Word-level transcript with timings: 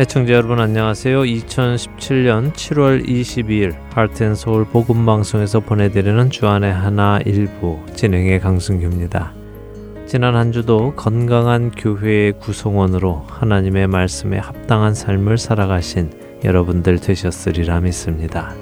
애청자 0.00 0.32
여러분 0.32 0.60
안녕하세요. 0.60 1.20
2017년 1.24 2.54
7월 2.54 3.06
22일 3.06 3.74
하트앤서울 3.90 4.64
복음방송에서 4.64 5.60
보내드리는 5.60 6.30
주안의 6.30 6.72
하나 6.72 7.18
일부 7.26 7.78
진행의 7.94 8.40
강승규입니다. 8.40 9.34
지난 10.06 10.36
한 10.36 10.52
주도 10.52 10.94
건강한 10.94 11.70
교회의 11.70 12.32
구성원으로 12.38 13.26
하나님의 13.28 13.88
말씀에 13.88 14.38
합당한 14.38 14.94
삶을 14.94 15.36
살아가신 15.36 16.10
여러분들 16.44 16.98
되셨으리라 16.98 17.80
믿습니다. 17.80 18.54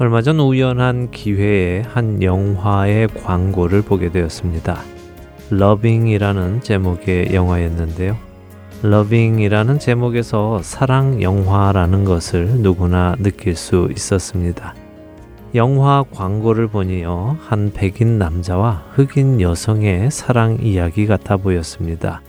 얼마 0.00 0.20
전 0.20 0.40
우연한 0.40 1.12
기회에 1.12 1.82
한 1.82 2.24
영화의 2.24 3.06
광고를 3.06 3.82
보게 3.82 4.10
되었습니다. 4.10 4.99
러빙이라는 5.50 6.62
제목의 6.62 7.34
영화였는데요. 7.34 8.16
러빙이라는 8.82 9.80
제목에서 9.80 10.62
사랑 10.62 11.20
영화라는 11.20 12.04
것을 12.04 12.46
누구나 12.60 13.16
느낄 13.18 13.56
수 13.56 13.88
있었습니다. 13.94 14.74
영화 15.56 16.04
광고를 16.12 16.68
보니요, 16.68 17.36
한 17.42 17.72
백인 17.74 18.18
남자와 18.18 18.84
흑인 18.92 19.40
여성의 19.40 20.12
사랑 20.12 20.58
이야기 20.62 21.08
같아 21.08 21.36
보였습니다. 21.36 22.22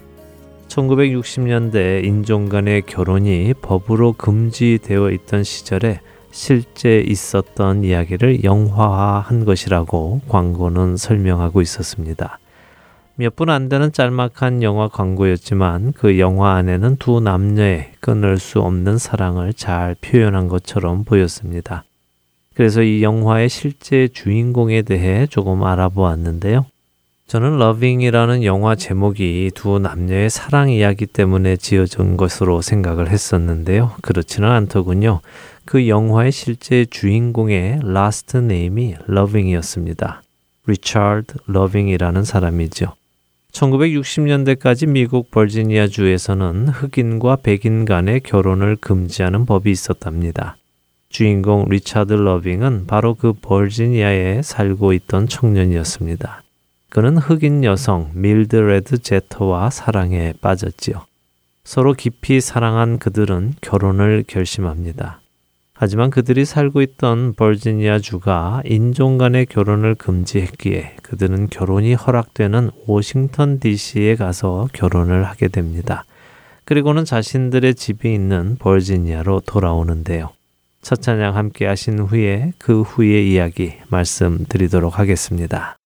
1960년대 0.67 2.03
인종 2.03 2.49
간의 2.49 2.81
결혼이 2.81 3.53
법으로 3.61 4.13
금지되어 4.13 5.11
있던 5.11 5.43
시절에 5.43 5.99
실제 6.31 6.99
있었던 6.99 7.83
이야기를 7.83 8.43
영화화한 8.43 9.45
것이라고 9.45 10.21
광고는 10.27 10.97
설명하고 10.97 11.61
있었습니다. 11.61 12.40
몇 13.15 13.35
분 13.35 13.49
안 13.49 13.69
되는 13.69 13.91
짤막한 13.91 14.63
영화 14.63 14.87
광고였지만 14.87 15.93
그 15.93 16.17
영화 16.19 16.55
안에는 16.55 16.95
두 16.97 17.19
남녀의 17.19 17.91
끊을 17.99 18.37
수 18.39 18.59
없는 18.61 18.97
사랑을 18.97 19.53
잘 19.53 19.95
표현한 20.01 20.47
것처럼 20.47 21.03
보였습니다. 21.03 21.83
그래서 22.55 22.81
이 22.81 23.03
영화의 23.03 23.49
실제 23.49 24.07
주인공에 24.07 24.81
대해 24.81 25.27
조금 25.27 25.63
알아보았는데요. 25.63 26.65
저는 27.27 27.59
러빙이라는 27.59 28.43
영화 28.43 28.75
제목이 28.75 29.51
두 29.55 29.79
남녀의 29.79 30.29
사랑 30.29 30.69
이야기 30.69 31.05
때문에 31.05 31.55
지어진 31.55 32.17
것으로 32.17 32.61
생각을 32.61 33.09
했었는데요. 33.09 33.91
그렇지는 34.01 34.49
않더군요. 34.49 35.21
그 35.63 35.87
영화의 35.87 36.31
실제 36.33 36.85
주인공의 36.85 37.79
last 37.83 38.37
name이 38.37 38.95
러빙이었습니다. 39.07 40.21
리차드 40.67 41.35
러빙이라는 41.47 42.23
사람이죠. 42.25 42.93
1960년대까지 43.51 44.87
미국 44.87 45.29
버지니아 45.31 45.87
주에서는 45.87 46.69
흑인과 46.69 47.37
백인 47.37 47.85
간의 47.85 48.21
결혼을 48.21 48.77
금지하는 48.77 49.45
법이 49.45 49.71
있었답니다. 49.71 50.57
주인공 51.09 51.67
리차드 51.67 52.13
러빙은 52.13 52.87
바로 52.87 53.15
그 53.15 53.33
버지니아에 53.33 54.41
살고 54.41 54.93
있던 54.93 55.27
청년이었습니다. 55.27 56.43
그는 56.89 57.17
흑인 57.17 57.63
여성 57.63 58.11
밀드레드 58.13 58.97
제터와 58.99 59.69
사랑에 59.69 60.33
빠졌지요. 60.41 61.05
서로 61.63 61.93
깊이 61.93 62.41
사랑한 62.41 62.99
그들은 62.99 63.53
결혼을 63.61 64.23
결심합니다. 64.27 65.20
하지만 65.73 66.09
그들이 66.11 66.45
살고 66.45 66.81
있던 66.81 67.33
버지니아 67.33 67.99
주가 67.99 68.61
인종 68.65 69.17
간의 69.17 69.47
결혼을 69.47 69.95
금지했기에 69.95 70.97
그들은 71.01 71.47
결혼이 71.49 71.95
허락되는 71.95 72.69
워싱턴 72.85 73.59
DC에 73.59 74.15
가서 74.15 74.67
결혼을 74.73 75.23
하게 75.23 75.47
됩니다. 75.47 76.05
그리고는 76.65 77.03
자신들의 77.03 77.75
집이 77.75 78.13
있는 78.13 78.57
버지니아로 78.59 79.41
돌아오는데요. 79.45 80.29
첫 80.81 81.01
찬양 81.01 81.35
함께 81.35 81.65
하신 81.65 81.99
후에 81.99 82.53
그 82.57 82.81
후의 82.81 83.31
이야기 83.31 83.73
말씀드리도록 83.89 84.99
하겠습니다. 84.99 85.77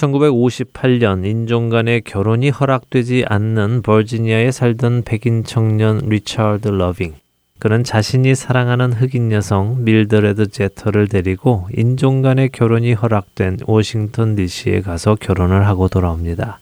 1958년 0.00 1.26
인종 1.26 1.68
간의 1.68 2.02
결혼이 2.02 2.48
허락되지 2.50 3.24
않는 3.28 3.82
버지니아에 3.82 4.50
살던 4.50 5.02
백인 5.02 5.44
청년 5.44 5.98
리처드 5.98 6.68
러빙. 6.68 7.14
그는 7.58 7.84
자신이 7.84 8.34
사랑하는 8.34 8.94
흑인 8.94 9.32
여성 9.32 9.84
밀드레드 9.84 10.48
제터를 10.48 11.08
데리고 11.08 11.68
인종 11.76 12.22
간의 12.22 12.48
결혼이 12.48 12.94
허락된 12.94 13.58
워싱턴 13.66 14.34
DC에 14.34 14.80
가서 14.80 15.16
결혼을 15.16 15.66
하고 15.66 15.88
돌아옵니다. 15.88 16.60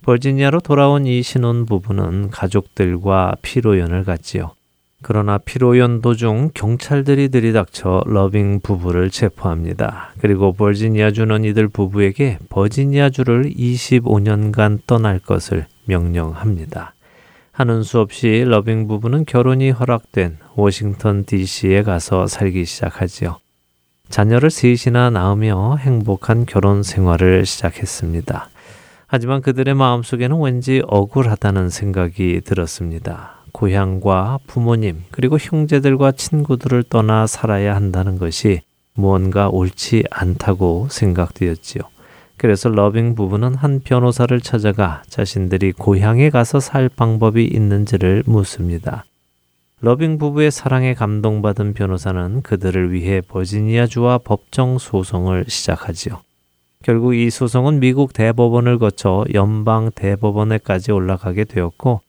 버지니아로 0.00 0.60
돌아온 0.60 1.06
이 1.06 1.22
신혼 1.22 1.66
부부는 1.66 2.30
가족들과 2.30 3.34
피로연을 3.42 4.04
갖지요. 4.04 4.52
그러나 5.02 5.38
피로연 5.38 6.00
도중 6.00 6.50
경찰들이 6.54 7.28
들이닥쳐 7.28 8.04
러빙 8.06 8.60
부부를 8.60 9.10
체포합니다. 9.10 10.12
그리고 10.20 10.52
버지니아주는 10.52 11.44
이들 11.44 11.68
부부에게 11.68 12.38
버지니아주를 12.48 13.50
25년간 13.50 14.80
떠날 14.86 15.18
것을 15.18 15.66
명령합니다. 15.84 16.94
하는 17.52 17.82
수 17.82 18.00
없이 18.00 18.44
러빙 18.46 18.88
부부는 18.88 19.26
결혼이 19.26 19.70
허락된 19.70 20.38
워싱턴 20.56 21.24
DC에 21.24 21.82
가서 21.82 22.26
살기 22.26 22.64
시작하지요. 22.64 23.38
자녀를 24.08 24.50
셋이나 24.50 25.10
낳으며 25.10 25.76
행복한 25.76 26.46
결혼 26.46 26.82
생활을 26.82 27.46
시작했습니다. 27.46 28.48
하지만 29.06 29.42
그들의 29.42 29.74
마음속에는 29.74 30.40
왠지 30.40 30.82
억울하다는 30.86 31.70
생각이 31.70 32.40
들었습니다. 32.44 33.43
고향과 33.54 34.40
부모님, 34.48 35.04
그리고 35.12 35.38
형제들과 35.38 36.12
친구들을 36.12 36.82
떠나 36.90 37.26
살아야 37.26 37.76
한다는 37.76 38.18
것이 38.18 38.60
무언가 38.94 39.48
옳지 39.48 40.04
않다고 40.10 40.88
생각되었지요. 40.90 41.82
그래서 42.36 42.68
러빙 42.68 43.14
부부는 43.14 43.54
한 43.54 43.80
변호사를 43.80 44.38
찾아가 44.40 45.02
자신들이 45.08 45.72
고향에 45.72 46.30
가서 46.30 46.58
살 46.58 46.88
방법이 46.88 47.44
있는지를 47.44 48.24
묻습니다. 48.26 49.04
러빙 49.80 50.18
부부의 50.18 50.50
사랑에 50.50 50.94
감동받은 50.94 51.74
변호사는 51.74 52.42
그들을 52.42 52.92
위해 52.92 53.20
버지니아주와 53.20 54.18
법정 54.18 54.78
소송을 54.78 55.44
시작하지요. 55.46 56.20
결국 56.82 57.14
이 57.14 57.30
소송은 57.30 57.78
미국 57.78 58.12
대법원을 58.12 58.78
거쳐 58.78 59.24
연방 59.32 59.90
대법원에까지 59.94 60.90
올라가게 60.90 61.44
되었고 61.44 62.00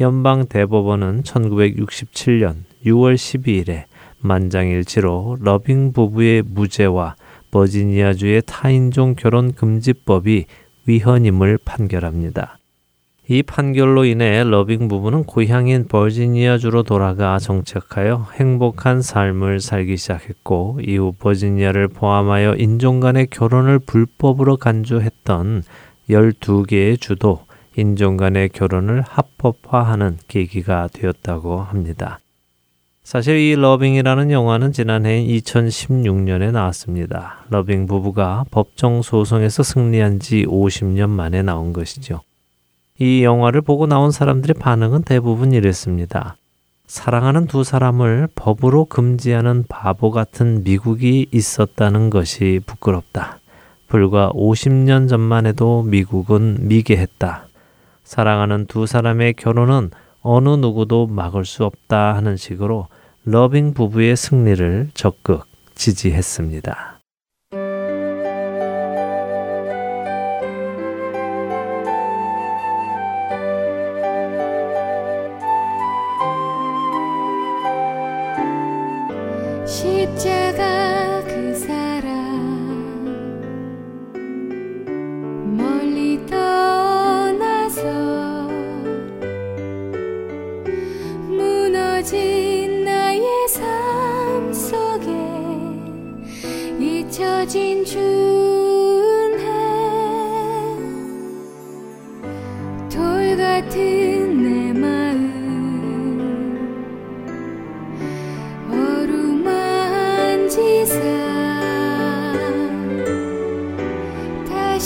연방 0.00 0.46
대법원은 0.46 1.22
1967년 1.24 2.64
6월 2.86 3.16
12일에 3.16 3.84
만장일치로 4.20 5.38
러빙 5.40 5.92
부부의 5.92 6.42
무죄와 6.46 7.16
버지니아주의 7.50 8.42
타인종 8.46 9.14
결혼 9.16 9.52
금지법이 9.52 10.46
위헌임을 10.86 11.58
판결합니다. 11.64 12.58
이 13.30 13.42
판결로 13.42 14.04
인해 14.04 14.44
러빙 14.44 14.88
부부는 14.88 15.24
고향인 15.24 15.88
버지니아주로 15.88 16.84
돌아가 16.84 17.38
정착하여 17.38 18.28
행복한 18.34 19.02
삶을 19.02 19.60
살기 19.60 19.96
시작했고 19.96 20.78
이후 20.82 21.12
버지니아를 21.18 21.88
포함하여 21.88 22.54
인종 22.56 23.00
간의 23.00 23.26
결혼을 23.30 23.80
불법으로 23.80 24.56
간주했던 24.58 25.64
12개의 26.08 27.00
주도 27.00 27.47
인종 27.78 28.16
간의 28.16 28.48
결혼을 28.48 29.02
합법화하는 29.02 30.18
계기가 30.26 30.88
되었다고 30.92 31.60
합니다. 31.60 32.18
사실 33.04 33.38
이 33.38 33.54
러빙이라는 33.54 34.32
영화는 34.32 34.72
지난해 34.72 35.24
2016년에 35.24 36.50
나왔습니다. 36.50 37.44
러빙 37.50 37.86
부부가 37.86 38.44
법정 38.50 39.00
소송에서 39.02 39.62
승리한 39.62 40.18
지 40.18 40.44
50년 40.44 41.08
만에 41.08 41.42
나온 41.42 41.72
것이죠. 41.72 42.20
이 42.98 43.22
영화를 43.22 43.60
보고 43.60 43.86
나온 43.86 44.10
사람들의 44.10 44.54
반응은 44.58 45.04
대부분 45.04 45.52
이랬습니다. 45.52 46.36
사랑하는 46.88 47.46
두 47.46 47.62
사람을 47.62 48.26
법으로 48.34 48.86
금지하는 48.86 49.66
바보 49.68 50.10
같은 50.10 50.64
미국이 50.64 51.28
있었다는 51.30 52.10
것이 52.10 52.58
부끄럽다. 52.66 53.38
불과 53.86 54.30
50년 54.30 55.08
전만 55.08 55.46
해도 55.46 55.84
미국은 55.84 56.56
미개했다. 56.62 57.47
사랑하는 58.08 58.64
두 58.64 58.86
사람의 58.86 59.34
결혼은 59.34 59.90
어느 60.22 60.48
누구도 60.48 61.06
막을 61.08 61.44
수 61.44 61.66
없다 61.66 62.14
하는 62.14 62.38
식으로 62.38 62.88
러빙 63.26 63.74
부부의 63.74 64.16
승리를 64.16 64.88
적극 64.94 65.44
지지했습니다. 65.74 66.97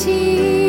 지 0.04 0.61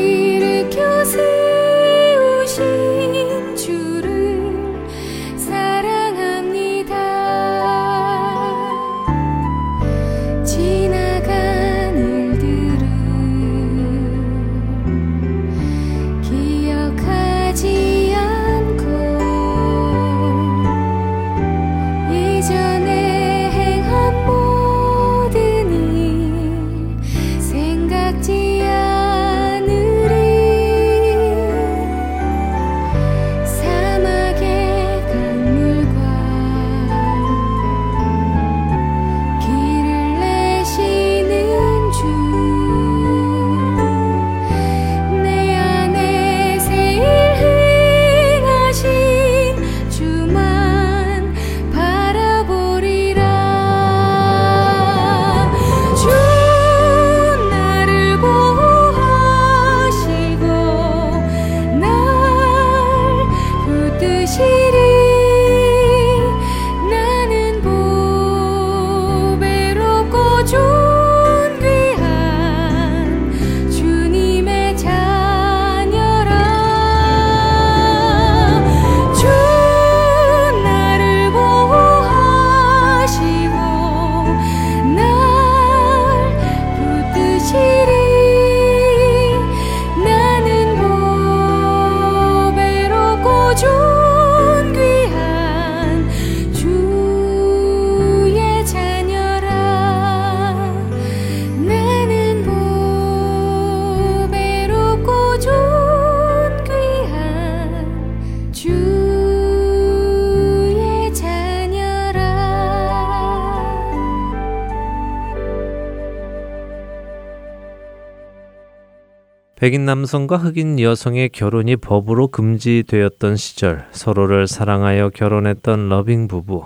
백인 119.63 119.85
남성과 119.85 120.35
흑인 120.35 120.77
여성의 120.77 121.29
결혼이 121.29 121.77
법으로 121.77 122.27
금지되었던 122.27 123.37
시절 123.37 123.87
서로를 123.91 124.45
사랑하여 124.45 125.11
결혼했던 125.11 125.87
러빙 125.87 126.27
부부. 126.27 126.65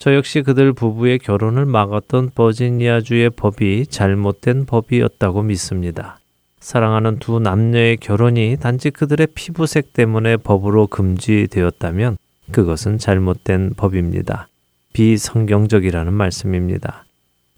저 0.00 0.16
역시 0.16 0.42
그들 0.42 0.72
부부의 0.72 1.20
결혼을 1.20 1.64
막았던 1.64 2.32
버지니아주의 2.34 3.30
법이 3.30 3.86
잘못된 3.86 4.66
법이었다고 4.66 5.42
믿습니다. 5.42 6.18
사랑하는 6.58 7.20
두 7.20 7.38
남녀의 7.38 7.98
결혼이 7.98 8.56
단지 8.58 8.90
그들의 8.90 9.28
피부색 9.36 9.92
때문에 9.92 10.36
법으로 10.38 10.88
금지되었다면 10.88 12.16
그것은 12.50 12.98
잘못된 12.98 13.74
법입니다. 13.76 14.48
비성경적이라는 14.92 16.12
말씀입니다. 16.12 17.04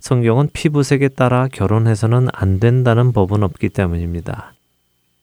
성경은 0.01 0.51
피부색에 0.53 1.09
따라 1.09 1.49
결혼해서는 1.51 2.29
안 2.35 2.61
된다는 2.61 3.13
법은 3.13 3.43
없기 3.43 3.71
때문입니다. 3.71 4.53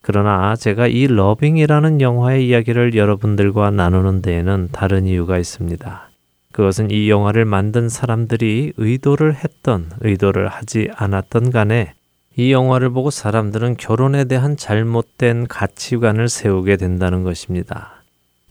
그러나 0.05 0.57
제가 0.57 0.88
이 0.88 1.07
러빙이라는 1.07 2.01
영화의 2.01 2.45
이야기를 2.45 2.93
여러분들과 2.93 3.72
나누는 3.72 4.22
데에는 4.22 4.67
다른 4.74 5.05
이유가 5.05 5.38
있습니다. 5.38 6.10
그것은 6.51 6.91
이 6.91 7.10
영화를 7.10 7.45
만든 7.45 7.88
사람들이 7.88 8.74
의도를 8.75 9.33
했던, 9.33 9.89
의도를 10.01 10.50
하지 10.50 10.89
않았던 10.93 11.51
간에 11.51 11.93
이 12.36 12.51
영화를 12.51 12.89
보고 12.89 13.12
사람들은 13.12 13.77
결혼에 13.77 14.25
대한 14.25 14.57
잘못된 14.57 15.48
가치관을 15.48 16.27
세우게 16.27 16.75
된다는 16.75 17.24
것입니다. 17.24 17.92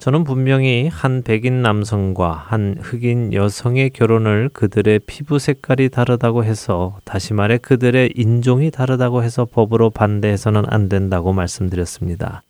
저는 0.02 0.24
분명히 0.24 0.88
한 0.88 1.22
백인 1.22 1.62
남성과 1.62 2.32
한 2.32 2.76
흑인 2.80 3.32
여성의 3.32 3.90
결혼을 3.90 4.50
그들의 4.52 4.98
피부 5.06 5.38
색깔이 5.38 5.90
다르다고 5.90 6.42
해서 6.42 6.98
다시 7.04 7.34
말해 7.34 7.56
그들의 7.56 8.14
인종이 8.16 8.72
다르다고 8.72 9.22
해서 9.22 9.44
법으로 9.44 9.90
반대해서는 9.90 10.64
안 10.66 10.88
된다고 10.88 11.32
말씀드렸습니다. 11.32 12.42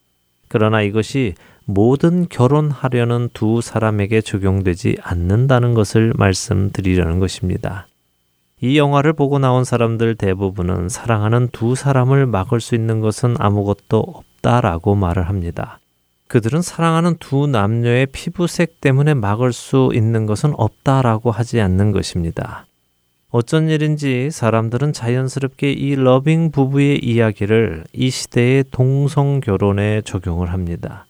그러나 0.49 0.81
이것이 0.81 1.35
모든 1.67 2.27
결혼하려는 2.27 3.29
두 3.35 3.61
사람에게 3.61 4.23
적용되지 4.23 4.97
않는다는 5.03 5.75
것을 5.75 6.15
말씀드리려는 6.17 7.19
것입니다. 7.19 7.87
이 8.63 8.79
영화를 8.79 9.13
보고 9.13 9.39
나온 9.39 9.65
사람들 9.65 10.15
대부분은 10.15 10.89
사랑하는 10.89 11.51
두 11.53 11.75
사람을 11.75 12.25
막을 12.25 12.63
수 12.63 12.75
있는 12.75 13.01
것은 13.01 13.37
아무것도 13.39 13.99
없다라고 13.99 14.95
말을 14.95 15.29
합니다. 15.29 15.81
그들은 16.33 16.63
사랑하는 16.63 17.17
두 17.21 17.47
남녀의 17.47 18.07
피부색 18.07 18.81
때문에 18.81 19.13
막을 19.13 19.53
수 19.53 19.91
있는 19.93 20.25
것은 20.25 20.55
없다라고 20.57 21.31
하지 21.31 21.61
않는 21.61 21.93
것입니다. 21.93 22.65
어쩐 23.29 23.69
일인지 23.69 24.31
사람들은 24.31 24.95
자연스럽게 24.95 25.73
이 25.73 25.95
러빙 25.95 26.51
부부의 26.51 27.05
이야기를 27.05 27.85
이 27.93 28.09
시대의 28.09 28.65
동성 28.71 29.41
결혼에 29.41 30.01
적용을 30.07 30.55
합니다. 30.55 31.05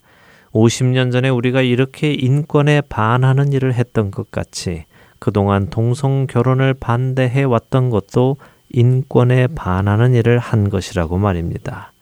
50년 0.51 1.13
전에 1.13 1.29
우리가 1.29 1.63
이렇게 1.63 2.13
인권에 2.13 2.81
반하는 2.81 3.53
일을 3.53 3.75
했던 3.75 4.11
것 4.11 4.33
같이 4.33 4.87
그동안 5.21 5.71
동성 5.71 6.27
결혼을 6.27 6.75
반대해 6.75 7.45
왔던 7.45 7.91
것도 7.91 8.39
인권에 8.71 9.47
반하는 9.55 10.15
일을 10.15 10.41
한 10.41 10.69
것이라고 10.69 11.17
말입니다. 11.19 11.93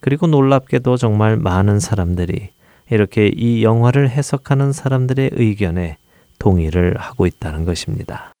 그리고 0.00 0.26
놀랍게도 0.26 0.96
정말 0.96 1.36
많은 1.36 1.78
사람들이 1.78 2.55
이렇게 2.90 3.28
이 3.28 3.62
영화를 3.64 4.08
해석하는 4.10 4.72
사람들의 4.72 5.30
의견에 5.32 5.96
동의를 6.38 6.96
하고 6.98 7.26
있다는 7.26 7.64
것입니다. 7.64 8.35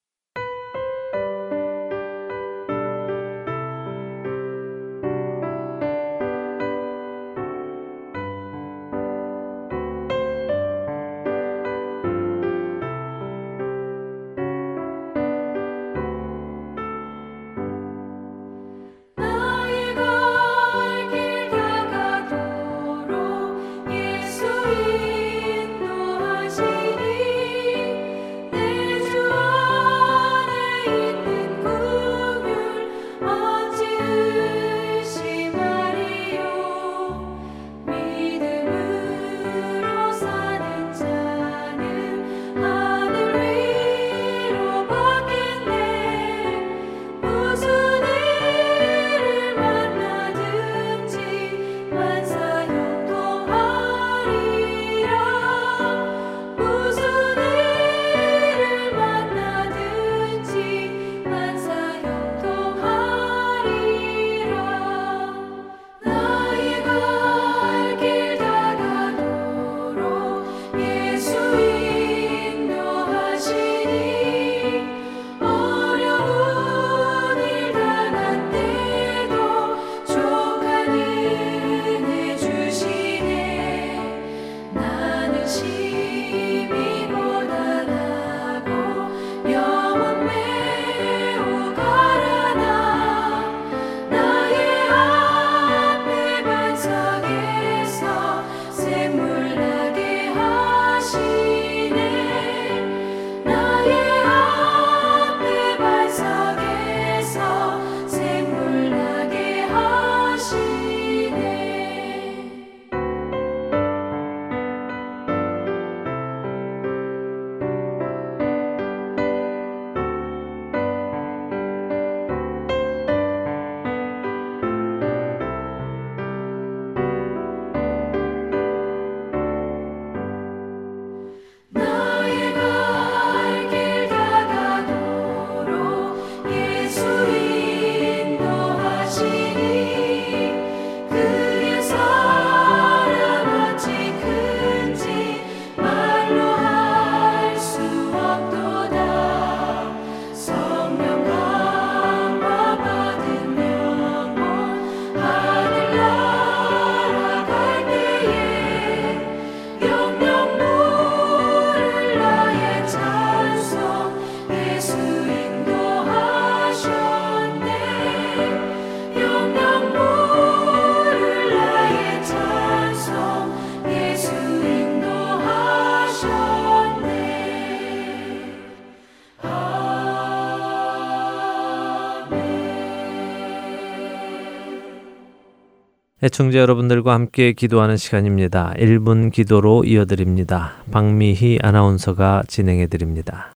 애청자 186.36 186.58
여러분들과 186.58 187.14
함께 187.14 187.54
기도하는 187.54 187.96
시간입니다. 187.96 188.74
1분 188.76 189.32
기도로 189.32 189.84
이어드립니다. 189.84 190.74
박미희 190.90 191.60
아나운서가 191.62 192.42
진행해 192.46 192.88
드립니다. 192.88 193.54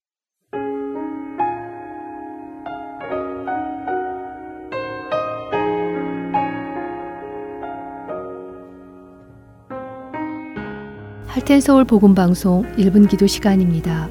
할텐 11.27 11.61
서울 11.61 11.85
복음 11.85 12.15
방송 12.15 12.63
1분 12.77 13.07
기도 13.07 13.27
시간입니다. 13.27 14.09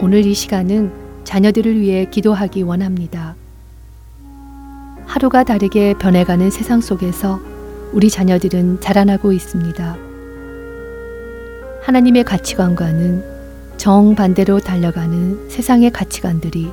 오늘 0.00 0.24
이 0.24 0.32
시간은 0.32 0.90
자녀들을 1.24 1.78
위해 1.78 2.06
기도하기 2.06 2.62
원합니다. 2.62 3.29
하루가 5.10 5.42
다르게 5.42 5.94
변해가는 5.94 6.50
세상 6.50 6.80
속에서 6.80 7.40
우리 7.90 8.08
자녀들은 8.08 8.80
자라나고 8.80 9.32
있습니다. 9.32 9.96
하나님의 11.82 12.22
가치관과는 12.22 13.24
정반대로 13.76 14.60
달려가는 14.60 15.50
세상의 15.50 15.90
가치관들이 15.90 16.70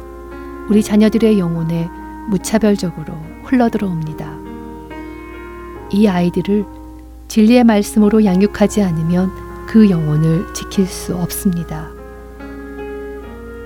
우리 0.69 0.84
자녀들의 0.84 1.39
영혼에 1.39 1.89
무차별적으로 2.30 3.15
흘러들어옵니다. 3.45 4.32
이 5.93 6.08
아이들을 6.08 6.63
진리의 7.30 7.63
말씀으로 7.63 8.23
양육하지 8.23 8.84
않으면 8.84 9.32
그 9.65 9.89
영혼을 9.89 10.45
지킬 10.54 10.86
수 10.86 11.15
없습니다. 11.15 11.89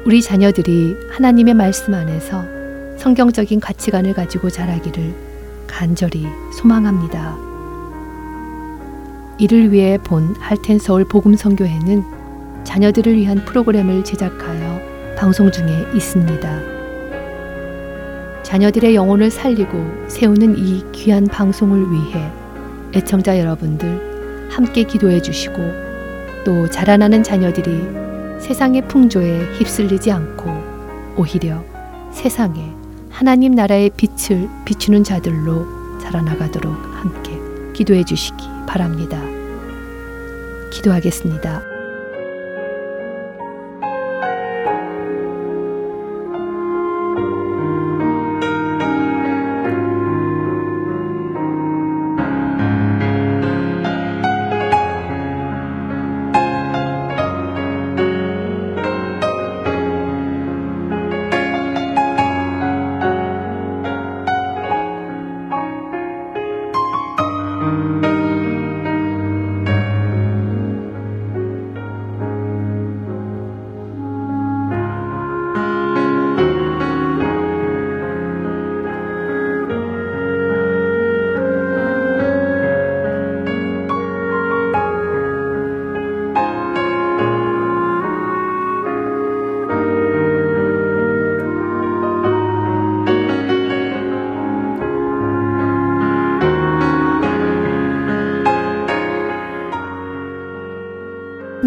우리 0.05 0.21
자녀들이 0.21 0.95
하나님의 1.11 1.55
말씀 1.55 1.93
안에서 1.93 2.60
성경적인 3.01 3.59
가치관을 3.59 4.13
가지고 4.13 4.51
자라기를 4.51 5.15
간절히 5.65 6.27
소망합니다. 6.53 7.35
이를 9.39 9.71
위해 9.71 9.97
본 9.97 10.35
할텐 10.35 10.77
서울 10.77 11.03
복음 11.05 11.35
선교회는 11.35 12.03
자녀들을 12.63 13.15
위한 13.15 13.43
프로그램을 13.43 14.03
제작하여 14.03 15.15
방송 15.17 15.51
중에 15.51 15.87
있습니다. 15.95 16.59
자녀들의 18.43 18.93
영혼을 18.93 19.31
살리고 19.31 20.07
세우는 20.07 20.59
이 20.59 20.85
귀한 20.91 21.25
방송을 21.25 21.91
위해 21.91 22.31
애청자 22.93 23.39
여러분들 23.39 24.47
함께 24.51 24.83
기도해 24.83 25.23
주시고 25.23 25.55
또 26.45 26.69
자라나는 26.69 27.23
자녀들이 27.23 28.39
세상의 28.39 28.87
풍조에 28.87 29.55
휩쓸리지 29.57 30.11
않고 30.11 30.51
오히려 31.17 31.63
세상에 32.11 32.70
하나님 33.11 33.53
나라의 33.53 33.91
빛을 33.91 34.49
비추는 34.65 35.03
자들로 35.03 35.99
자라나가도록 35.99 36.73
함께 36.95 37.39
기도해 37.73 38.03
주시기 38.03 38.47
바랍니다. 38.67 39.21
기도하겠습니다. 40.71 41.70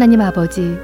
하나님 0.05 0.21
아버지, 0.21 0.77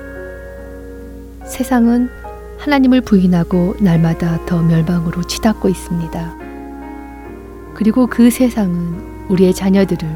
세상은 1.45 2.09
하나님을 2.57 3.01
부인하고 3.01 3.75
날마다 3.79 4.43
더 4.47 4.63
멸망으로 4.63 5.21
치닫고 5.21 5.69
있습니다. 5.69 6.37
그리고 7.75 8.07
그 8.07 8.31
세상은 8.31 9.27
우리의 9.29 9.53
자녀들을 9.53 10.09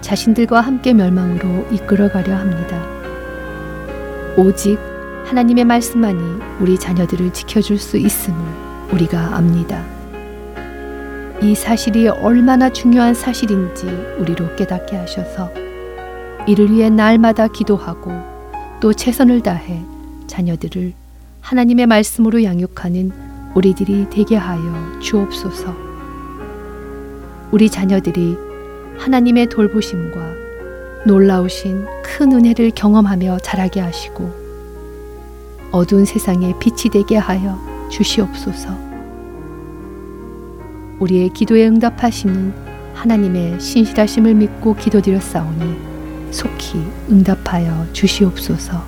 자신들과 0.00 0.62
함께 0.62 0.92
멸망으로 0.92 1.68
이끌어가려 1.70 2.34
합니다. 2.34 2.84
오직 4.36 4.80
하나님의 5.26 5.64
말씀만이 5.64 6.40
우리 6.58 6.76
자녀들을 6.76 7.32
지켜줄 7.32 7.78
수 7.78 7.96
있음을 7.98 8.36
우리가 8.90 9.36
압니다. 9.36 9.80
이 11.40 11.54
사실이 11.54 12.08
얼마나 12.08 12.68
중요한 12.68 13.14
사실인지 13.14 13.86
우리로 14.18 14.56
깨닫게 14.56 14.96
하셔서 14.96 15.63
이를 16.46 16.70
위해 16.70 16.90
날마다 16.90 17.48
기도하고 17.48 18.12
또 18.80 18.92
최선을 18.92 19.40
다해 19.42 19.82
자녀들을 20.26 20.92
하나님의 21.40 21.86
말씀으로 21.86 22.42
양육하는 22.44 23.12
우리들이 23.54 24.08
되게 24.10 24.36
하여 24.36 25.00
주옵소서. 25.00 25.74
우리 27.50 27.70
자녀들이 27.70 28.36
하나님의 28.98 29.48
돌보심과 29.48 30.34
놀라우신 31.06 31.86
큰 32.02 32.32
은혜를 32.32 32.72
경험하며 32.74 33.38
자라게 33.38 33.80
하시고 33.80 34.30
어두운 35.70 36.04
세상에 36.04 36.54
빛이 36.58 36.90
되게 36.92 37.16
하여 37.16 37.58
주시옵소서. 37.90 38.70
우리의 41.00 41.30
기도에 41.30 41.66
응답하시는 41.66 42.54
하나님의 42.94 43.60
신실하심을 43.60 44.34
믿고 44.34 44.74
기도드렸사오니 44.76 45.93
속히 46.34 46.84
응답하여 47.08 47.86
주시옵소서. 47.92 48.84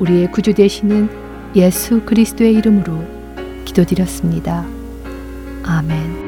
우리의 0.00 0.30
구주 0.32 0.52
되시는 0.52 1.08
예수 1.54 2.00
그리스도의 2.04 2.54
이름으로 2.54 3.04
기도드렸습니다. 3.64 4.66
아멘. 5.62 6.27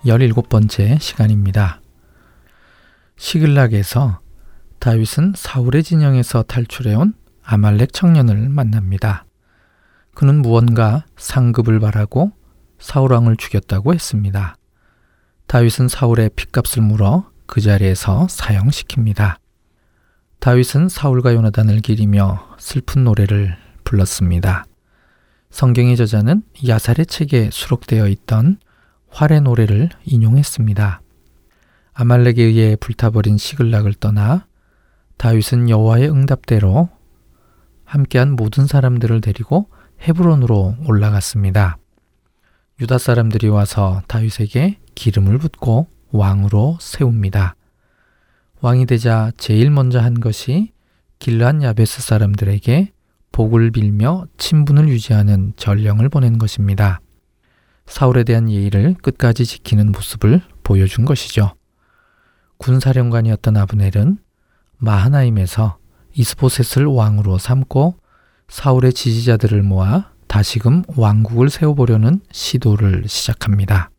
17번째 0.07 0.99
시간입니다. 0.99 1.83
시글락에서 3.19 4.21
다윗은 4.79 5.35
사울의 5.37 5.83
진영에서 5.83 6.45
탈출해온 6.45 7.13
아말렉 7.45 7.93
청년을 7.93 8.49
만납니다. 8.49 9.27
그는 10.15 10.41
무언가 10.41 11.05
상급을 11.19 11.81
바라고 11.81 12.33
사울왕을 12.79 13.37
죽였다고 13.37 13.93
했습니다. 13.93 14.57
다윗은 15.49 15.89
사울의 15.89 16.31
핏값을 16.35 16.83
물어 16.83 17.31
그 17.45 17.61
자리에서 17.61 18.27
사형시킵니다. 18.31 19.37
다윗은 20.41 20.89
사울과 20.89 21.35
요나단을 21.35 21.81
기리며 21.81 22.57
슬픈 22.59 23.05
노래를 23.05 23.55
불렀습니다. 23.85 24.65
성경의 25.51 25.97
저자는 25.97 26.43
야살의 26.67 27.07
책에 27.07 27.51
수록되어 27.51 28.09
있던 28.09 28.59
활의 29.09 29.41
노래를 29.43 29.89
인용했습니다. 30.05 31.01
아말렉에 31.95 32.43
의해 32.43 32.77
불타버린 32.77 33.39
시글락을 33.39 33.95
떠나 33.95 34.47
다윗은 35.17 35.71
여호와의 35.71 36.11
응답대로 36.11 36.91
함께한 37.85 38.33
모든 38.33 38.67
사람들을 38.67 39.21
데리고 39.23 39.71
헤브론으로 40.03 40.77
올라갔습니다. 40.87 41.79
유다 42.81 42.99
사람들이 42.99 43.49
와서 43.49 44.03
다윗에게 44.09 44.79
기름을 44.95 45.39
붓고 45.39 45.89
왕으로 46.11 46.77
세웁니다. 46.81 47.57
왕이 48.61 48.87
되자 48.87 49.33
제일 49.39 49.71
먼저 49.71 50.01
한 50.01 50.21
것이 50.21 50.73
길란 51.19 51.63
야베스 51.63 52.03
사람들에게 52.03 52.93
복을 53.33 53.71
빌며 53.71 54.27
친분을 54.39 54.89
유지하는 54.89 55.53
전령을 55.57 56.09
보낸 56.09 56.39
것입니다. 56.39 57.01
사울에 57.87 58.25
대한 58.25 58.51
예의를 58.51 58.95
끝까지 59.03 59.45
지키는 59.45 59.93
모습을 59.93 60.43
보여준 60.63 61.05
것이죠. 61.05 61.55
군사령관이었던 62.59 63.57
아브넬은 63.57 64.19
마하나임에서 64.79 65.79
이스보셋을 66.15 66.87
왕으로 66.87 67.39
삼고 67.39 67.97
사울의 68.49 68.93
지지자들을 68.93 69.63
모아 69.63 70.11
다시금 70.27 70.83
왕국을 70.97 71.51
세워보려는 71.51 72.21
시도를 72.33 73.05
시작합니다. 73.07 73.91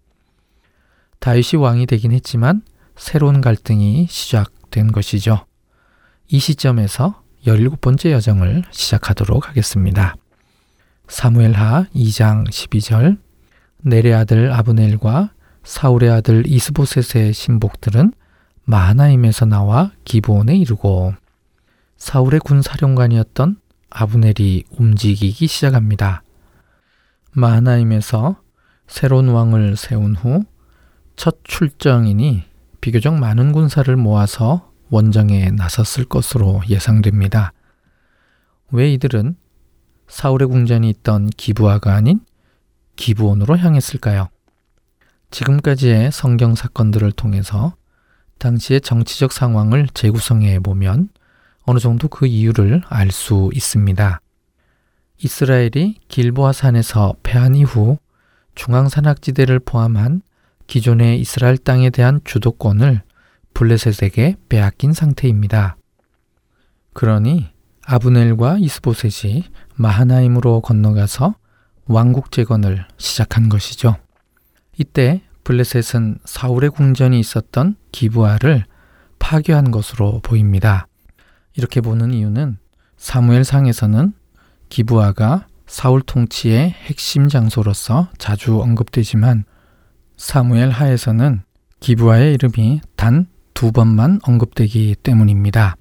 다윗이 1.20 1.62
왕이 1.62 1.86
되긴 1.86 2.12
했지만 2.12 2.62
새로운 2.96 3.42
갈등이 3.42 4.08
시작된 4.10 4.92
것이죠. 4.92 5.46
이 6.28 6.40
시점에서 6.40 7.24
17번째 7.46 8.12
여정을 8.12 8.64
시작하도록 8.72 9.48
하겠습니다. 9.48 10.16
사무엘하 11.08 11.86
2장 11.96 12.50
12절 12.50 13.18
내레 13.84 14.14
아들 14.14 14.52
아브넬과 14.52 15.32
사울의 15.64 16.10
아들 16.10 16.46
이스보셋의 16.48 17.34
신복들은 17.34 18.14
마하나임에서 18.66 19.46
나와 19.46 19.92
기브온에 20.04 20.56
이르고 20.58 21.14
사울의 21.98 22.42
군 22.42 22.62
사령관이었던 22.62 23.58
아브넬이 23.90 24.66
움직이기 24.72 25.48
시작합니다. 25.48 26.24
마하나임에서 27.32 28.42
새로운 28.88 29.30
왕을 29.30 29.78
세운 29.78 30.16
후 30.16 30.44
첫 31.18 31.40
출정이니 31.44 32.44
비교적 32.80 33.16
많은 33.16 33.52
군사를 33.52 33.94
모아서 33.98 34.72
원정에 34.90 35.52
나섰을 35.52 36.06
것으로 36.06 36.62
예상됩니다. 36.70 37.54
왜 38.72 38.92
이들은 38.94 39.36
사울의 40.08 40.48
궁전이 40.48 40.90
있던 40.90 41.30
기부아가 41.30 41.94
아닌 41.94 42.20
기부온으로 42.96 43.58
향했을까요? 43.58 44.30
지금까지의 45.32 46.12
성경 46.12 46.56
사건들을 46.56 47.12
통해서 47.12 47.76
당시의 48.40 48.82
정치적 48.82 49.32
상황을 49.32 49.88
재구성해 49.94 50.60
보면 50.60 51.10
어느 51.64 51.80
정도 51.80 52.08
그 52.08 52.28
이유를 52.28 52.84
알 52.88 53.12
수 53.12 53.50
있습니다. 53.54 54.22
이스라엘이 55.20 56.00
길보아 56.08 56.54
산에서 56.54 57.16
패한 57.24 57.56
이후 57.56 57.98
중앙 58.56 58.88
산악지대를 58.88 59.60
포함한 59.60 60.22
기존의 60.68 61.20
이스라엘 61.20 61.58
땅에 61.58 61.90
대한 61.90 62.22
주도권을 62.24 63.02
블레셋에게 63.58 64.36
빼앗긴 64.50 64.94
상태입니다. 64.94 65.78
그러니 66.94 67.48
아브넬과 67.84 68.58
이스보셋이 68.60 69.46
마하나임으로 69.74 70.62
건너가서 70.62 71.34
왕국 71.88 72.32
재건을 72.32 72.86
시작한 72.98 73.50
것이죠. 73.50 73.96
이때 74.78 75.24
블레셋은 75.44 76.20
사울의 76.24 76.70
궁전이 76.70 77.20
있었던 77.20 77.78
기부아를 77.92 78.64
파괴한 79.18 79.72
것으로 79.72 80.20
보입니다. 80.22 80.88
이렇게 81.56 81.82
보는 81.82 82.14
이유는 82.14 82.60
사무엘상에서는 82.98 84.14
기부아가 84.70 85.48
사울 85.66 86.04
통치의 86.04 86.70
핵심 86.70 87.28
장소로서 87.28 88.10
자주 88.20 88.62
언급되지만 88.62 89.46
사무엘 90.16 90.70
하에서는 90.70 91.42
기부아의 91.80 92.36
이름이 92.36 92.82
단 92.96 93.26
두 93.58 93.72
번만 93.72 94.20
언급되기 94.22 94.98
때문입니다. 95.02 95.78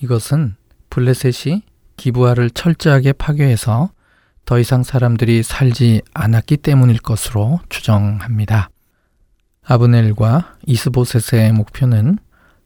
이것은 0.00 0.56
블레셋이 0.88 1.62
기부아를 1.98 2.48
철저하게 2.48 3.12
파괴해서 3.12 3.90
더 4.46 4.58
이상 4.58 4.82
사람들이 4.82 5.42
살지 5.42 6.00
않았기 6.14 6.56
때문일 6.56 7.00
것으로 7.00 7.60
추정합니다. 7.68 8.70
아브넬과 9.66 10.56
이스보셋의 10.64 11.52
목표는 11.52 12.16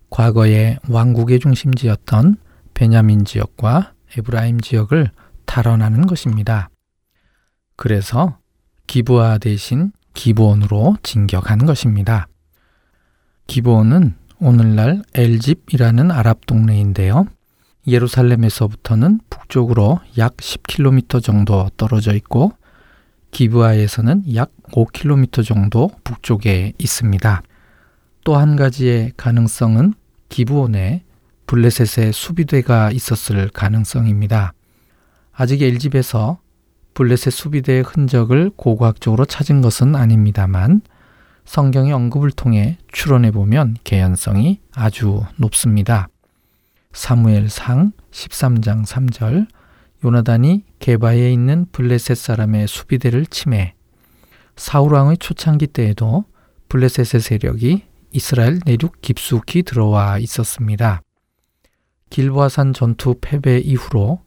과거의 0.08 0.78
왕국의 0.88 1.40
중심지였던 1.40 2.36
베냐민 2.74 3.24
지역과 3.24 3.92
에브라임 4.16 4.60
지역을 4.60 5.10
탈환하는 5.46 6.06
것입니다. 6.06 6.70
그래서 7.74 8.38
기부아 8.86 9.38
대신 9.38 9.90
기브온으로 10.14 10.98
진격한 11.02 11.66
것입니다. 11.66 12.28
기브온은 13.46 14.14
오늘날 14.40 15.02
엘집이라는 15.14 16.10
아랍 16.10 16.46
동네인데요. 16.46 17.26
예루살렘에서부터는 17.86 19.20
북쪽으로 19.28 20.00
약 20.18 20.36
10km 20.36 21.22
정도 21.22 21.68
떨어져 21.76 22.14
있고 22.14 22.52
기브아에서는 23.32 24.34
약 24.34 24.50
5km 24.72 25.44
정도 25.44 25.90
북쪽에 26.04 26.72
있습니다. 26.78 27.42
또 28.24 28.36
한 28.36 28.54
가지의 28.56 29.12
가능성은 29.16 29.94
기브온에 30.28 31.02
블레셋의 31.46 32.12
수비대가 32.12 32.90
있었을 32.92 33.48
가능성입니다. 33.48 34.52
아직 35.32 35.62
엘집에서 35.62 36.38
블레셋 36.94 37.32
수비대의 37.32 37.82
흔적을 37.82 38.50
고고학적으로 38.54 39.24
찾은 39.24 39.60
것은 39.60 39.96
아닙니다만 39.96 40.82
성경의 41.44 41.92
언급을 41.92 42.30
통해 42.30 42.78
추론해 42.92 43.30
보면 43.30 43.76
개연성이 43.84 44.60
아주 44.74 45.22
높습니다. 45.36 46.08
사무엘상 46.92 47.92
13장 48.10 48.84
3절 48.86 49.46
요나단이 50.04 50.64
게바에 50.78 51.32
있는 51.32 51.66
블레셋 51.72 52.16
사람의 52.16 52.66
수비대를 52.66 53.26
침해 53.26 53.74
사울 54.56 54.94
왕의 54.94 55.18
초창기 55.18 55.68
때에도 55.68 56.24
블레셋의 56.68 57.20
세력이 57.20 57.84
이스라엘 58.12 58.58
내륙 58.66 59.00
깊숙이 59.00 59.62
들어와 59.62 60.18
있었습니다. 60.18 61.02
길보아산 62.10 62.74
전투 62.74 63.14
패배 63.20 63.58
이후로 63.58 64.20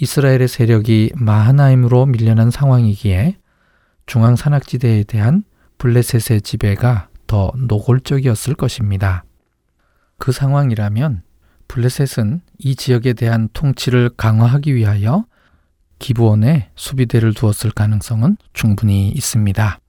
이스라엘의 0.00 0.46
세력이 0.46 1.12
마하나임으로 1.16 2.06
밀려난 2.06 2.50
상황이기에 2.50 3.38
중앙 4.06 4.36
산악지대에 4.36 5.02
대한 5.04 5.42
블레셋의 5.78 6.42
지배가 6.42 7.08
더 7.26 7.52
노골적이었을 7.56 8.54
것입니다. 8.54 9.24
그 10.18 10.32
상황이라면 10.32 11.22
블레셋은 11.68 12.40
이 12.58 12.74
지역에 12.74 13.12
대한 13.12 13.48
통치를 13.52 14.10
강화하기 14.16 14.74
위하여 14.74 15.24
기부원에 15.98 16.70
수비대를 16.74 17.34
두었을 17.34 17.70
가능성은 17.70 18.36
충분히 18.52 19.08
있습니다. 19.10 19.80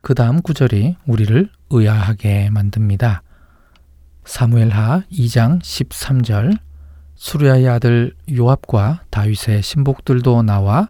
그 0.00 0.14
다음 0.14 0.40
구절이 0.40 0.96
우리를 1.06 1.50
의아하게 1.70 2.50
만듭니다. 2.50 3.22
사무엘하 4.24 5.02
2장 5.10 5.60
13절 5.60 6.58
수리아의 7.16 7.68
아들 7.68 8.14
요압과 8.30 9.02
다윗의 9.10 9.62
신복들도 9.62 10.42
나와 10.42 10.88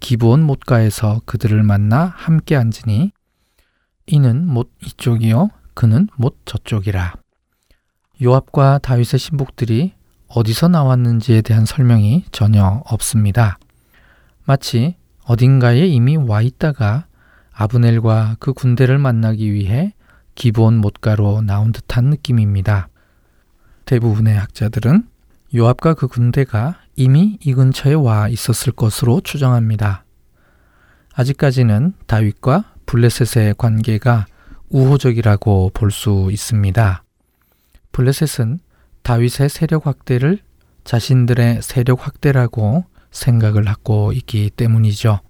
기브온 0.00 0.42
못가에서 0.42 1.20
그들을 1.26 1.62
만나 1.62 2.12
함께 2.16 2.56
앉으니 2.56 3.12
이는 4.10 4.46
못 4.46 4.70
이쪽이요 4.84 5.50
그는 5.74 6.08
못 6.16 6.36
저쪽이라. 6.44 7.14
요압과 8.22 8.78
다윗의 8.78 9.18
신복들이 9.18 9.94
어디서 10.28 10.68
나왔는지에 10.68 11.42
대한 11.42 11.64
설명이 11.64 12.24
전혀 12.32 12.82
없습니다. 12.86 13.58
마치 14.44 14.96
어딘가에 15.24 15.86
이미 15.86 16.16
와 16.16 16.42
있다가 16.42 17.06
아브넬과 17.52 18.36
그 18.40 18.52
군대를 18.52 18.98
만나기 18.98 19.52
위해 19.52 19.94
기브온 20.34 20.76
못가로 20.78 21.42
나온 21.42 21.72
듯한 21.72 22.06
느낌입니다. 22.06 22.88
대부분의 23.84 24.38
학자들은 24.38 25.06
요압과 25.54 25.94
그 25.94 26.06
군대가 26.06 26.76
이미 26.96 27.38
이 27.42 27.54
근처에 27.54 27.94
와 27.94 28.28
있었을 28.28 28.72
것으로 28.72 29.20
추정합니다. 29.20 30.04
아직까지는 31.14 31.94
다윗과 32.06 32.74
블레셋의 32.90 33.54
관계가 33.56 34.26
우호적이라고 34.68 35.70
볼 35.72 35.92
수 35.92 36.28
있습니다. 36.32 37.04
블레셋은 37.92 38.58
다윗의 39.04 39.48
세력 39.48 39.86
확대를 39.86 40.40
자신들의 40.82 41.62
세력 41.62 42.04
확대라고 42.04 42.84
생각을 43.12 43.68
하고 43.68 44.12
있기 44.12 44.50
때문이죠. 44.50 45.20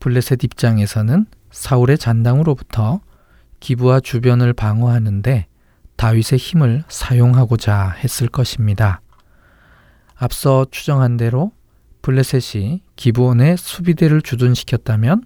블레셋 0.00 0.42
입장에서는 0.42 1.26
사울의 1.50 1.98
잔당으로부터 1.98 3.00
기부와 3.60 4.00
주변을 4.00 4.54
방어하는데 4.54 5.46
다윗의 5.96 6.38
힘을 6.38 6.84
사용하고자 6.88 7.90
했을 7.90 8.26
것입니다. 8.26 9.02
앞서 10.14 10.64
추정한 10.70 11.18
대로 11.18 11.52
블레셋이 12.00 12.80
기브온에 12.96 13.56
수비대를 13.56 14.22
주둔시켰다면 14.22 15.24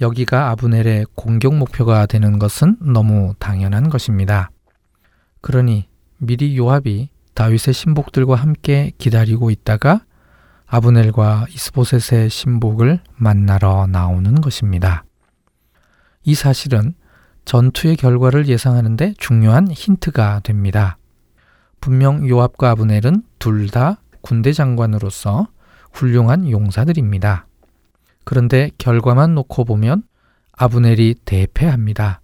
여기가 0.00 0.50
아브넬의 0.50 1.06
공격 1.14 1.54
목표가 1.54 2.06
되는 2.06 2.38
것은 2.38 2.76
너무 2.80 3.34
당연한 3.38 3.88
것입니다. 3.88 4.50
그러니 5.40 5.88
미리 6.18 6.56
요압이 6.56 7.10
다윗의 7.34 7.74
신복들과 7.74 8.34
함께 8.34 8.92
기다리고 8.98 9.50
있다가 9.50 10.04
아브넬과 10.66 11.46
이스보셋의 11.50 12.30
신복을 12.30 13.00
만나러 13.16 13.86
나오는 13.86 14.40
것입니다. 14.40 15.04
이 16.24 16.34
사실은 16.34 16.94
전투의 17.44 17.96
결과를 17.96 18.48
예상하는데 18.48 19.14
중요한 19.18 19.70
힌트가 19.70 20.40
됩니다. 20.40 20.96
분명 21.80 22.26
요압과 22.26 22.70
아브넬은 22.70 23.22
둘 23.38 23.68
다 23.68 23.98
군대 24.22 24.52
장관으로서 24.54 25.48
훌륭한 25.92 26.50
용사들입니다. 26.50 27.46
그런데 28.24 28.70
결과만 28.78 29.34
놓고 29.34 29.64
보면 29.64 30.02
아브넬이 30.52 31.16
대패합니다. 31.24 32.20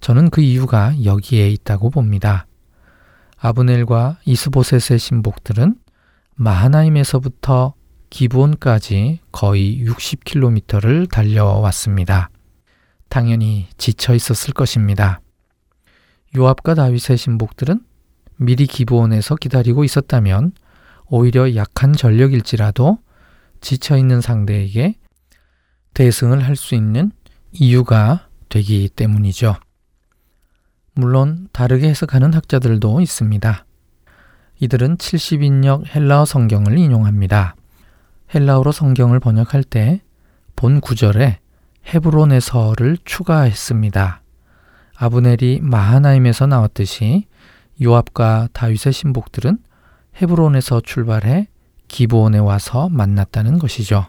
저는 0.00 0.30
그 0.30 0.40
이유가 0.40 0.94
여기에 1.04 1.50
있다고 1.50 1.90
봅니다. 1.90 2.46
아브넬과 3.38 4.18
이스보셋의 4.24 4.98
신복들은 4.98 5.76
마하나임에서부터 6.36 7.74
기본까지 8.08 9.20
거의 9.30 9.84
60km를 9.84 11.10
달려왔습니다. 11.10 12.30
당연히 13.08 13.68
지쳐 13.76 14.14
있었을 14.14 14.54
것입니다. 14.54 15.20
요압과 16.36 16.74
다윗의 16.74 17.16
신복들은 17.16 17.80
미리 18.36 18.66
기브온에서 18.66 19.36
기다리고 19.36 19.84
있었다면 19.84 20.52
오히려 21.06 21.54
약한 21.56 21.92
전력일지라도 21.92 22.98
지쳐 23.60 23.98
있는 23.98 24.20
상대에게 24.20 24.94
대승을 25.94 26.44
할 26.44 26.56
수 26.56 26.74
있는 26.74 27.12
이유가 27.52 28.28
되기 28.48 28.88
때문이죠. 28.88 29.56
물론 30.94 31.48
다르게 31.52 31.88
해석하는 31.88 32.34
학자들도 32.34 33.00
있습니다. 33.00 33.64
이들은 34.60 34.96
70인역 34.98 35.94
헬라어 35.94 36.24
성경을 36.24 36.78
인용합니다. 36.78 37.54
헬라어로 38.34 38.72
성경을 38.72 39.20
번역할 39.20 39.64
때 39.64 40.02
본 40.60 40.82
구절에 40.82 41.38
헤브론에서를 41.86 42.98
추가했습니다. 43.06 44.20
아브넬이 44.94 45.60
마하나임에서 45.62 46.46
나왔듯이 46.46 47.24
요압과 47.82 48.50
다윗의 48.52 48.92
신복들은 48.92 49.56
헤브론에서 50.20 50.82
출발해 50.82 51.48
기브온에 51.88 52.36
와서 52.36 52.90
만났다는 52.90 53.58
것이죠. 53.58 54.08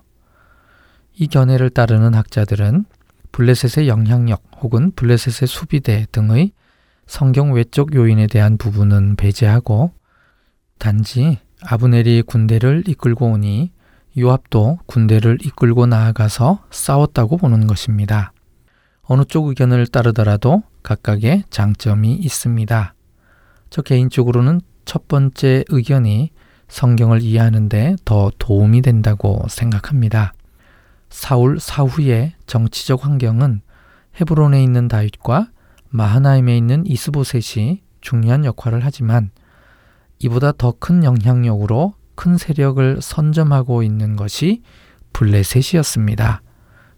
이 1.22 1.28
견해를 1.28 1.70
따르는 1.70 2.16
학자들은 2.16 2.84
블레셋의 3.32 3.88
영향력 3.88 4.42
혹은 4.60 4.92
블레셋의 4.96 5.48
수비대 5.48 6.08
등의 6.12 6.52
성경 7.06 7.54
외적 7.54 7.94
요인에 7.94 8.26
대한 8.26 8.58
부분은 8.58 9.18
배제하고 9.18 9.92
단지 10.80 11.38
아브넬이 11.64 12.24
군대를 12.24 12.86
이끌고 12.88 13.34
오니 13.34 13.72
요압도 14.18 14.80
군대를 14.88 15.38
이끌고 15.46 15.86
나아가서 15.86 16.64
싸웠다고 16.72 17.38
보는 17.38 17.68
것입니다. 17.68 18.34
어느 19.04 19.24
쪽 19.24 19.50
의견을 19.50 19.86
따르더라도 19.86 20.64
각각의 20.82 21.44
장점이 21.52 22.16
있습니다. 22.16 22.96
저 23.70 23.82
개인적으로는 23.84 24.60
첫 24.86 25.08
번째 25.08 25.66
의견이 25.70 26.32
성경을 26.68 27.22
이해하는데 27.22 27.98
더 28.06 28.32
도움이 28.40 28.82
된다고 28.82 29.46
생각합니다. 29.50 30.34
사울 31.12 31.60
사후의 31.60 32.34
정치적 32.48 33.06
환경은 33.06 33.62
헤브론에 34.20 34.64
있는 34.64 34.88
다윗과 34.88 35.52
마하나임에 35.90 36.58
있는 36.58 36.86
이스보셋이 36.88 37.84
중요한 38.00 38.46
역할을 38.46 38.84
하지만 38.84 39.30
이보다 40.20 40.54
더 40.54 40.72
큰 40.72 41.04
영향력으로 41.04 41.94
큰 42.16 42.38
세력을 42.38 43.00
선점하고 43.02 43.84
있는 43.84 44.16
것이 44.16 44.62
블레셋이었습니다. 45.14 46.42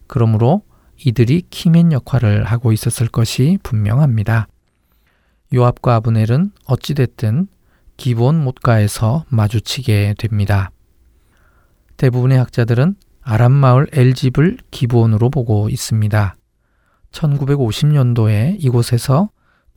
그러므로 0.07 0.61
이들이 1.03 1.43
키맨 1.49 1.91
역할을 1.91 2.43
하고 2.45 2.71
있었을 2.71 3.07
것이 3.07 3.57
분명합니다. 3.63 4.47
요압과 5.53 5.95
아브넬은 5.95 6.51
어찌됐든 6.65 7.47
기본 7.97 8.43
못가에서 8.43 9.25
마주치게 9.29 10.15
됩니다. 10.17 10.71
대부분의 11.97 12.37
학자들은 12.37 12.95
아람 13.23 13.51
마을 13.51 13.87
엘집을 13.91 14.57
기본으로 14.71 15.29
보고 15.29 15.69
있습니다. 15.69 16.35
1950년도에 17.11 18.57
이곳에서 18.59 19.29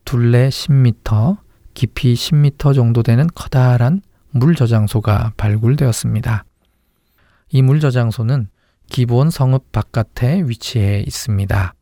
둘레 0.05 0.49
10m, 0.49 1.37
깊이 1.73 2.13
10m 2.13 2.73
정도 2.75 3.03
되는 3.03 3.27
커다란 3.35 4.01
물 4.31 4.55
저장소가 4.55 5.33
발굴되었습니다. 5.37 6.43
이 7.49 7.61
물 7.61 7.79
저장소는 7.79 8.49
기본 8.89 9.29
성읍 9.29 9.71
바깥에 9.71 10.43
위치해 10.45 10.99
있습니다. 11.05 11.73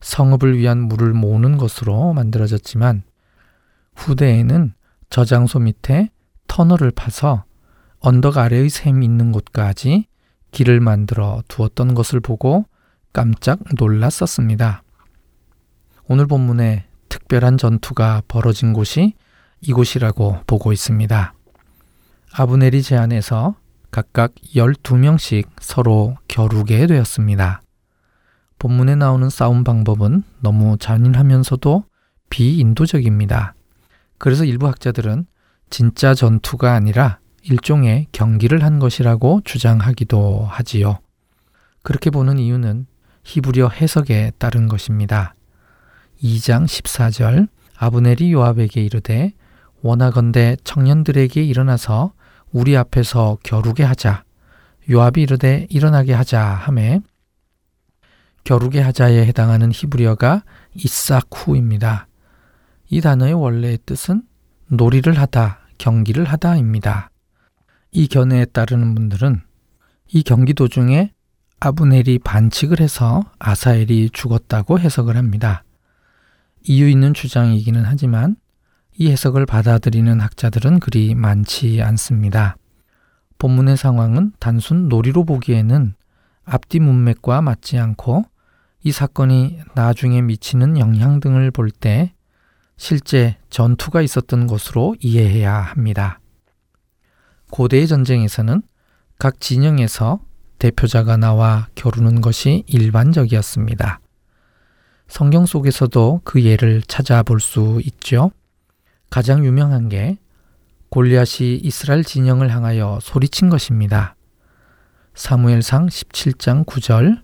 성읍을 0.00 0.58
위한 0.58 0.78
물을 0.82 1.12
모으는 1.12 1.56
것으로 1.56 2.12
만들어졌지만 2.12 3.02
후대에는 3.96 4.74
저장소 5.10 5.58
밑에 5.58 6.10
터널을 6.48 6.90
파서 6.90 7.44
언덕 7.98 8.38
아래의 8.38 8.70
샘이 8.70 9.04
있는 9.04 9.32
곳까지 9.32 10.06
길을 10.50 10.80
만들어 10.80 11.42
두었던 11.48 11.94
것을 11.94 12.20
보고 12.20 12.64
깜짝 13.12 13.60
놀랐었습니다. 13.78 14.82
오늘 16.06 16.26
본문에 16.26 16.86
특별한 17.08 17.58
전투가 17.58 18.22
벌어진 18.26 18.72
곳이 18.72 19.14
이곳이라고 19.60 20.40
보고 20.46 20.72
있습니다. 20.72 21.34
아브넬이 22.32 22.82
제안해서 22.82 23.54
각각 23.90 24.34
12명씩 24.54 25.46
서로 25.60 26.16
겨루게 26.28 26.86
되었습니다. 26.86 27.62
본문에 28.58 28.94
나오는 28.94 29.30
싸움 29.30 29.64
방법은 29.64 30.22
너무 30.40 30.76
잔인하면서도 30.78 31.84
비인도적입니다. 32.28 33.54
그래서 34.18 34.44
일부 34.44 34.68
학자들은 34.68 35.26
진짜 35.70 36.14
전투가 36.14 36.72
아니라 36.74 37.19
일종의 37.42 38.06
경기를 38.12 38.62
한 38.62 38.78
것이라고 38.78 39.42
주장하기도 39.44 40.46
하지요. 40.48 40.98
그렇게 41.82 42.10
보는 42.10 42.38
이유는 42.38 42.86
히브리어 43.24 43.68
해석에 43.68 44.32
따른 44.38 44.68
것입니다. 44.68 45.34
2장 46.22 46.64
14절 46.64 47.48
아브넬이 47.76 48.32
요압에게 48.32 48.82
이르되 48.82 49.32
원하건대 49.82 50.56
청년들에게 50.64 51.42
일어나서 51.42 52.12
우리 52.52 52.76
앞에서 52.76 53.38
겨루게 53.42 53.84
하자. 53.84 54.24
요압이 54.90 55.22
이르되 55.22 55.66
일어나게 55.70 56.12
하자 56.12 56.42
하매 56.42 57.00
겨루게 58.44 58.80
하자에 58.80 59.26
해당하는 59.26 59.70
히브리어가 59.72 60.42
이사쿠입니다. 60.74 62.08
이 62.88 63.00
단어의 63.00 63.34
원래의 63.34 63.78
뜻은 63.86 64.22
놀이를 64.68 65.18
하다, 65.18 65.60
경기를 65.78 66.24
하다입니다. 66.24 67.09
이 67.92 68.06
견해에 68.06 68.44
따르는 68.46 68.94
분들은 68.94 69.40
이 70.12 70.22
경기 70.22 70.54
도중에 70.54 71.12
아브넬이 71.60 72.20
반칙을 72.20 72.80
해서 72.80 73.22
아사엘이 73.38 74.10
죽었다고 74.12 74.78
해석을 74.78 75.16
합니다. 75.16 75.64
이유 76.62 76.88
있는 76.88 77.14
주장이기는 77.14 77.84
하지만 77.84 78.36
이 78.96 79.10
해석을 79.10 79.46
받아들이는 79.46 80.20
학자들은 80.20 80.80
그리 80.80 81.14
많지 81.14 81.82
않습니다. 81.82 82.56
본문의 83.38 83.76
상황은 83.76 84.32
단순 84.38 84.88
놀이로 84.88 85.24
보기에는 85.24 85.94
앞뒤 86.44 86.80
문맥과 86.80 87.40
맞지 87.42 87.78
않고 87.78 88.24
이 88.82 88.92
사건이 88.92 89.60
나중에 89.74 90.22
미치는 90.22 90.78
영향 90.78 91.20
등을 91.20 91.50
볼 91.50 91.70
때 91.70 92.12
실제 92.76 93.36
전투가 93.50 94.00
있었던 94.00 94.46
것으로 94.46 94.96
이해해야 95.00 95.54
합니다. 95.54 96.18
고대의 97.50 97.86
전쟁에서는 97.88 98.62
각 99.18 99.40
진영에서 99.40 100.20
대표자가 100.58 101.16
나와 101.16 101.68
겨루는 101.74 102.20
것이 102.20 102.64
일반적이었습니다. 102.66 104.00
성경 105.08 105.46
속에서도 105.46 106.20
그 106.24 106.44
예를 106.44 106.82
찾아볼 106.82 107.40
수 107.40 107.80
있죠. 107.84 108.30
가장 109.10 109.44
유명한 109.44 109.88
게 109.88 110.18
골리앗이 110.90 111.56
이스라엘 111.56 112.04
진영을 112.04 112.50
향하여 112.50 112.98
소리친 113.02 113.48
것입니다. 113.48 114.14
사무엘상 115.14 115.86
17장 115.86 116.64
9절 116.64 117.22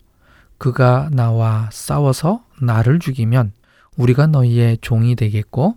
그가 0.59 1.09
나와 1.13 1.69
싸워서 1.73 2.45
나를 2.61 2.99
죽이면 2.99 3.53
우리가 3.97 4.27
너희의 4.27 4.79
종이 4.81 5.15
되겠고 5.15 5.77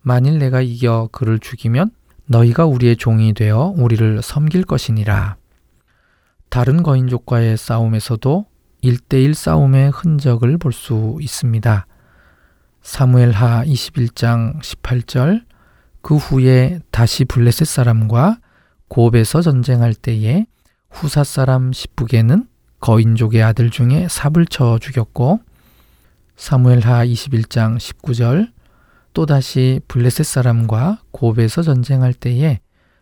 만일 0.00 0.38
내가 0.38 0.60
이겨 0.60 1.08
그를 1.12 1.38
죽이면 1.38 1.90
너희가 2.26 2.64
우리의 2.66 2.96
종이 2.96 3.32
되어 3.34 3.74
우리를 3.76 4.22
섬길 4.22 4.64
것이니라. 4.64 5.36
다른 6.48 6.82
거인족과의 6.82 7.56
싸움에서도 7.56 8.46
1대1 8.82 9.34
싸움의 9.34 9.90
흔적을 9.90 10.58
볼 10.58 10.72
수 10.72 11.18
있습니다. 11.20 11.86
사무엘하 12.82 13.64
21장 13.64 14.60
18절 14.60 15.44
그 16.02 16.16
후에 16.16 16.80
다시 16.90 17.24
블레셋 17.24 17.66
사람과 17.66 18.38
곱에서 18.88 19.40
전쟁할 19.40 19.94
때에 19.94 20.46
후사 20.90 21.24
사람 21.24 21.72
시부게는 21.72 22.46
거인족의 22.80 23.42
아들 23.42 23.70
중에 23.70 24.06
삽을 24.08 24.46
쳐 24.46 24.78
죽였고 24.78 25.40
사무엘하 26.36 27.06
21장 27.06 27.78
19절 27.78 28.52
또다시 29.14 29.80
블레셋 29.88 30.26
사람과 30.26 31.00
곱에서 31.12 31.62
전쟁할 31.62 32.12
때에 32.12 32.60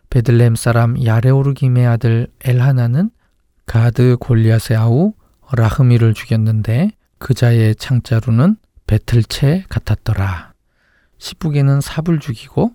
베들렘 0.09 0.55
사람 0.55 1.03
야레오르김의 1.03 1.87
아들 1.87 2.27
엘하나는 2.43 3.09
가드 3.65 4.17
골리앗의 4.19 4.77
아우 4.77 5.13
라흐미를 5.51 6.13
죽였는데 6.13 6.91
그자의 7.17 7.75
창자루는 7.75 8.57
배틀채 8.85 9.65
같았더라. 9.69 10.53
시부게는 11.17 11.81
삽을 11.81 12.19
죽이고 12.19 12.73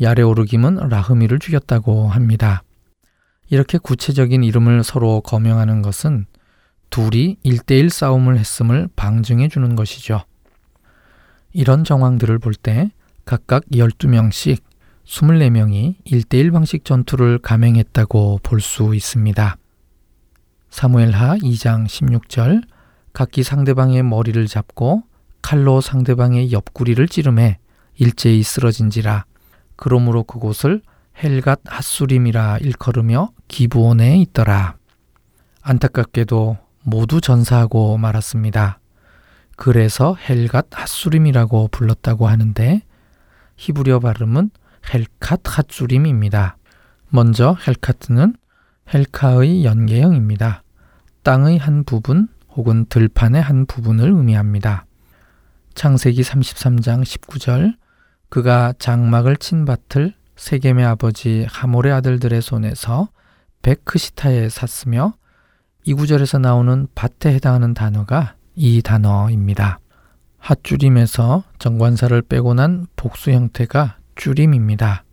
야레오르김은 0.00 0.88
라흐미를 0.88 1.40
죽였다고 1.40 2.08
합니다. 2.08 2.62
이렇게 3.48 3.78
구체적인 3.78 4.44
이름을 4.44 4.84
서로 4.84 5.20
거명하는 5.22 5.82
것은 5.82 6.26
둘이 6.90 7.36
일대일 7.42 7.90
싸움을 7.90 8.38
했음을 8.38 8.88
방증해 8.94 9.48
주는 9.48 9.74
것이죠. 9.74 10.22
이런 11.56 11.84
정황들을 11.84 12.38
볼 12.38 12.54
때 12.54 12.90
각각 13.24 13.64
12명씩 13.72 14.58
24명이 15.06 15.94
일대일 16.04 16.50
방식 16.50 16.84
전투를 16.84 17.38
감행했다고 17.38 18.40
볼 18.42 18.60
수 18.60 18.94
있습니다. 18.94 19.56
사무엘하 20.68 21.38
2장 21.38 21.86
16절 21.86 22.62
각기 23.14 23.42
상대방의 23.42 24.02
머리를 24.02 24.46
잡고 24.46 25.04
칼로 25.40 25.80
상대방의 25.80 26.52
옆구리를 26.52 27.08
찌르매 27.08 27.58
일제히 27.94 28.42
쓰러진지라 28.42 29.24
그러므로 29.76 30.24
그곳을 30.24 30.82
헬갓 31.22 31.60
핫수림이라 31.64 32.58
일컬으며 32.58 33.30
기브온에 33.48 34.18
있더라. 34.18 34.76
안타깝게도 35.62 36.58
모두 36.82 37.22
전사하고 37.22 37.96
말았습니다. 37.96 38.78
그래서 39.56 40.16
헬갓 40.28 40.66
핫수림이라고 40.70 41.68
불렀다고 41.68 42.28
하는데 42.28 42.82
히브리어 43.56 44.00
발음은 44.00 44.50
헬캇 44.84 45.40
핫수림입니다. 45.44 46.58
먼저 47.08 47.56
헬카트는 47.66 48.34
헬카의 48.92 49.64
연계형입니다. 49.64 50.62
땅의 51.22 51.58
한 51.58 51.84
부분 51.84 52.28
혹은 52.50 52.86
들판의 52.88 53.42
한 53.42 53.66
부분을 53.66 54.10
의미합니다. 54.10 54.86
창세기 55.74 56.22
33장 56.22 57.02
19절 57.02 57.76
그가 58.28 58.72
장막을 58.78 59.36
친 59.36 59.64
밭을 59.64 60.14
세겜의 60.36 60.84
아버지 60.84 61.46
하몰의 61.48 61.92
아들들의 61.92 62.40
손에서 62.42 63.08
베크시타에 63.62 64.48
샀으며 64.48 65.14
이 65.84 65.94
구절에서 65.94 66.38
나오는 66.38 66.86
밭에 66.94 67.34
해당하는 67.34 67.74
단어가 67.74 68.34
이 68.56 68.80
단어입니다. 68.82 69.78
핫줄임에서 70.38 71.44
정관사를 71.58 72.20
빼고 72.22 72.54
난 72.54 72.86
복수 72.96 73.30
형태가 73.30 73.98
줄임입니다. 74.14 75.04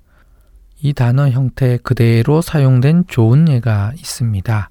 이 0.82 0.94
단어 0.94 1.30
형태 1.30 1.78
그대로 1.78 2.41
사용된 2.41 3.06
좋은 3.08 3.50
예가 3.50 3.94
있습니다. 3.96 4.70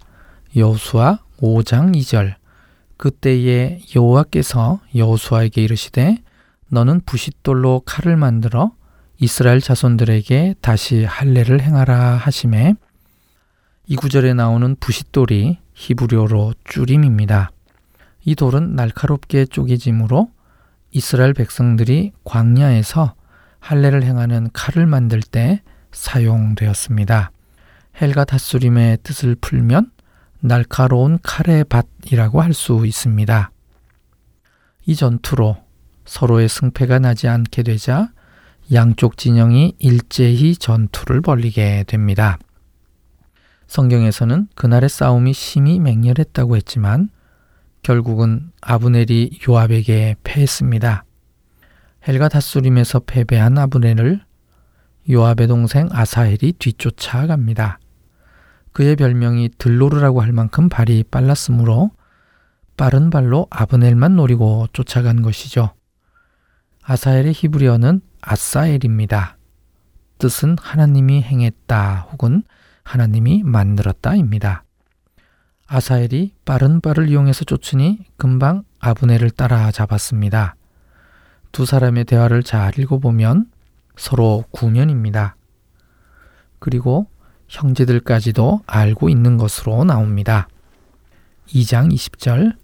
여수와 0.57 1.20
5장 1.39 1.95
2절 1.97 2.35
그때에 2.97 3.81
여호와께서 3.95 4.81
여호수아에게 4.95 5.62
이르시되 5.62 6.18
너는 6.68 7.03
부싯돌로 7.05 7.83
칼을 7.85 8.16
만들어 8.16 8.73
이스라엘 9.18 9.61
자손들에게 9.61 10.55
다시 10.61 11.05
할례를 11.05 11.61
행하라 11.61 12.16
하심에 12.16 12.75
이 13.87 13.97
구절에 13.97 14.33
나오는 14.35 14.77
부싯돌이 14.77 15.59
히브리어로 15.75 16.55
쭈림입니다. 16.64 17.51
이 18.25 18.35
돌은 18.35 18.75
날카롭게 18.77 19.47
쪼개짐으로 19.47 20.31
이스라엘 20.91 21.33
백성들이 21.35 22.12
광야에서 22.25 23.14
할례를 23.61 24.03
행하는 24.03 24.51
칼을 24.53 24.87
만들 24.87 25.20
때 25.20 25.62
사용되었습니다. 25.93 27.31
헬가 28.01 28.25
다수림의 28.25 28.99
뜻을 29.03 29.37
풀면 29.37 29.91
날카로운 30.41 31.18
칼의 31.23 31.64
밭이라고 31.64 32.43
할 32.43 32.53
수 32.53 32.85
있습니다. 32.85 33.51
이 34.87 34.97
전투로 34.97 35.57
서로의 36.05 36.49
승패가 36.49 36.99
나지 36.99 37.29
않게 37.29 37.62
되자 37.62 38.11
양쪽 38.73 39.16
진영이 39.16 39.77
일제히 39.79 40.57
전투를 40.57 41.20
벌리게 41.20 41.85
됩니다. 41.87 42.39
성경에서는 43.66 44.49
그날의 44.55 44.89
싸움이 44.89 45.33
심히 45.33 45.79
맹렬했다고 45.79 46.57
했지만 46.57 47.09
결국은 47.83 48.53
아브넬이 48.61 49.41
요압에게 49.49 50.16
패했습니다. 50.22 51.05
헬가 52.07 52.28
다수림에서 52.28 53.01
패배한 53.01 53.59
아브넬을 53.59 54.24
요압의 55.11 55.49
동생 55.49 55.89
아사헬이 55.91 56.53
뒤쫓아갑니다. 56.59 57.80
그의 58.72 58.97
별명이 58.97 59.51
들로르라고 59.59 60.22
할 60.22 60.33
만큼 60.33 60.68
발이 60.68 61.05
빨랐으므로 61.11 61.91
빠른 62.76 63.11
발로 63.11 63.47
아브넬만 63.51 64.16
노리고 64.16 64.66
쫓아간 64.72 65.22
것이죠. 65.22 65.74
아사엘의 66.85 67.33
히브리어는 67.35 68.01
아사엘입니다. 68.22 69.37
뜻은 70.18 70.57
하나님이 70.61 71.22
행했다 71.22 72.09
혹은 72.12 72.45
하나님이 72.85 73.43
만들었다입니다. 73.45 74.64
아사엘이 75.75 76.35
빠른 76.45 76.83
발을 76.83 77.09
이용해서 77.09 77.47
쫓으니 77.47 78.05
금방 78.18 78.62
아브넬을 78.81 79.31
따라잡았습니다. 79.31 80.55
두 81.51 81.64
사람의 81.64 82.05
대화를 82.05 82.43
잘 82.43 82.79
읽어보면 82.79 83.47
서로 83.97 84.45
구면입니다. 84.51 85.35
그리고 86.59 87.07
형제들까지도 87.49 88.61
알고 88.66 89.09
있는 89.09 89.39
것으로 89.39 89.85
나옵니다. 89.85 90.47
2장 91.47 91.91
20절 91.91 92.55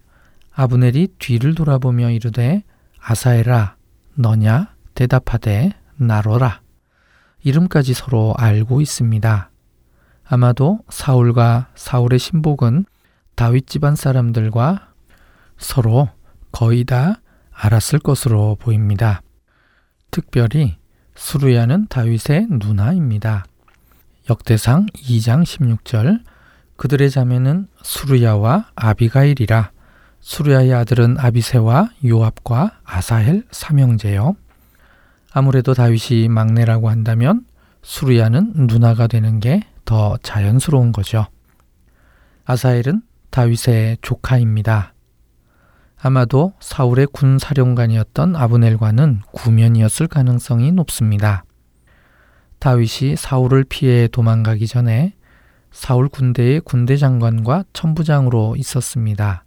아브넬이 0.52 1.08
뒤를 1.18 1.54
돌아보며 1.54 2.10
이르되 2.10 2.62
아사엘아 3.00 3.76
너냐 4.16 4.74
대답하되 4.92 5.70
나로라 5.96 6.60
이름까지 7.42 7.94
서로 7.94 8.34
알고 8.36 8.82
있습니다. 8.82 9.50
아마도 10.24 10.80
사울과 10.90 11.68
사울의 11.74 12.18
신복은 12.18 12.84
다윗 13.38 13.68
집안 13.68 13.94
사람들과 13.94 14.88
서로 15.56 16.08
거의 16.50 16.82
다 16.84 17.20
알았을 17.52 18.00
것으로 18.00 18.56
보입니다. 18.56 19.22
특별히 20.10 20.76
수루야는 21.14 21.86
다윗의 21.88 22.48
누나입니다. 22.50 23.44
역대상 24.28 24.86
2장 24.86 25.44
16절 25.44 26.24
그들의 26.76 27.10
자매는 27.10 27.68
수루야와 27.82 28.70
아비가일이라 28.74 29.70
수루야의 30.20 30.74
아들은 30.74 31.18
아비세와 31.18 31.90
요압과 32.04 32.80
아사헬 32.84 33.44
삼형제요. 33.50 34.34
아무래도 35.32 35.74
다윗이 35.74 36.28
막내라고 36.28 36.90
한다면 36.90 37.44
수루야는 37.82 38.66
누나가 38.66 39.06
되는 39.06 39.38
게 39.38 39.62
더 39.88 40.18
자연스러운 40.22 40.92
거죠. 40.92 41.26
아사헬은 42.44 43.00
다윗의 43.38 43.98
조카입니다. 44.02 44.94
아마도 45.96 46.54
사울의 46.58 47.06
군 47.12 47.38
사령관이었던 47.38 48.34
아브넬과는 48.34 49.20
구면이었을 49.30 50.08
가능성이 50.08 50.72
높습니다. 50.72 51.44
다윗이 52.58 53.14
사울을 53.16 53.62
피해 53.62 54.08
도망가기 54.08 54.66
전에 54.66 55.14
사울 55.70 56.08
군대의 56.08 56.62
군대 56.62 56.96
장관과 56.96 57.62
천부장으로 57.72 58.56
있었습니다. 58.56 59.44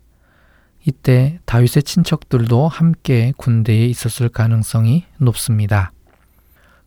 이때 0.87 1.41
다윗의 1.43 1.83
친척들도 1.83 2.69
함께 2.69 3.33
군대에 3.35 3.87
있었을 3.87 4.29
가능성이 4.29 5.03
높습니다. 5.17 5.91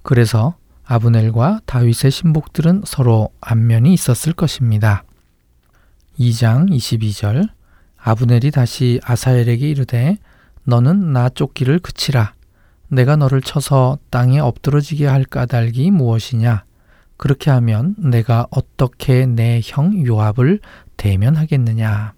그래서 0.03 0.57
아브넬과 0.87 1.61
다윗의 1.67 2.11
신복들은 2.11 2.85
서로 2.87 3.29
안면이 3.43 3.93
있었을 3.93 4.33
것입니다. 4.33 5.05
2장 6.19 6.71
22절 6.71 7.49
아브넬이 7.99 8.51
다시 8.51 9.01
아사엘에게 9.05 9.69
이르되 9.69 10.19
너는 10.65 11.12
나 11.12 11.29
쫓기를 11.29 11.79
그치라 11.79 12.35
내가 12.89 13.17
너를 13.17 13.41
쳐서 13.43 13.99
땅에 14.11 14.39
엎드러지게 14.39 15.07
할 15.07 15.25
까닭이 15.25 15.91
무엇이냐? 15.91 16.65
그렇게 17.17 17.51
하면 17.51 17.95
내가 17.99 18.47
어떻게 18.51 19.27
내 19.27 19.61
형 19.65 20.07
요압을 20.07 20.61
대면하겠느냐? 20.97 22.12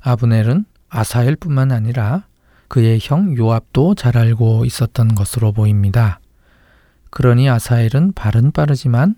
아브넬은 0.00 0.64
아사엘뿐만 0.88 1.70
아니라 1.72 2.24
그의 2.68 2.98
형 3.00 3.36
요압도 3.36 3.94
잘 3.94 4.16
알고 4.16 4.64
있었던 4.64 5.14
것으로 5.14 5.52
보입니다. 5.52 6.20
그러니 7.10 7.48
아사엘은 7.48 8.12
발은 8.14 8.52
빠르지만 8.52 9.16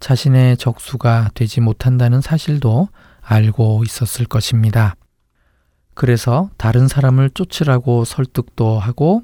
자신의 0.00 0.56
적수가 0.56 1.30
되지 1.34 1.60
못한다는 1.60 2.20
사실도 2.20 2.88
알고 3.22 3.82
있었을 3.84 4.26
것입니다. 4.26 4.96
그래서 5.94 6.50
다른 6.56 6.88
사람을 6.88 7.30
쫓으라고 7.30 8.04
설득도 8.04 8.78
하고 8.78 9.22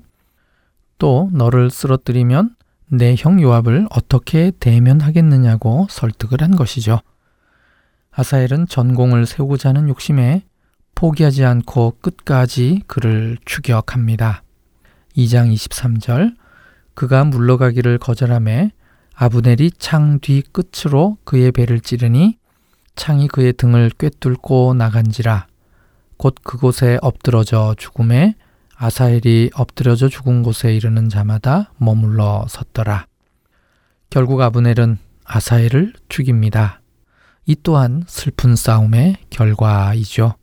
또 0.98 1.28
너를 1.32 1.70
쓰러뜨리면 1.70 2.54
내 2.90 3.14
형 3.18 3.40
요압을 3.40 3.86
어떻게 3.90 4.50
대면하겠느냐고 4.58 5.86
설득을 5.90 6.42
한 6.42 6.56
것이죠. 6.56 7.00
아사엘은 8.12 8.66
전공을 8.66 9.26
세우고자 9.26 9.70
하는 9.70 9.88
욕심에 9.88 10.44
포기하지 10.94 11.44
않고 11.44 11.98
끝까지 12.00 12.82
그를 12.86 13.38
추격합니다. 13.44 14.42
2장 15.16 15.52
23절 15.54 16.34
그가 16.94 17.24
물러가기를 17.24 17.98
거절함에 17.98 18.72
아브넬이 19.14 19.72
창 19.78 20.18
뒤 20.20 20.42
끝으로 20.42 21.18
그의 21.24 21.52
배를 21.52 21.80
찌르니 21.80 22.38
창이 22.98 23.28
그의 23.28 23.52
등을 23.52 23.90
꿰뚫고 23.96 24.74
나간지라 24.74 25.46
곧 26.16 26.34
그곳에 26.42 26.98
엎드러져 27.00 27.74
죽음에 27.78 28.34
아사엘이 28.74 29.52
엎드려져 29.54 30.08
죽은 30.08 30.42
곳에 30.42 30.74
이르는 30.74 31.08
자마다 31.08 31.72
머물러 31.78 32.46
섰더라. 32.48 33.06
결국 34.10 34.40
아브넬은 34.40 34.98
아사엘을 35.24 35.94
죽입니다. 36.08 36.80
이 37.46 37.56
또한 37.62 38.02
슬픈 38.08 38.56
싸움의 38.56 39.16
결과이죠. 39.30 40.34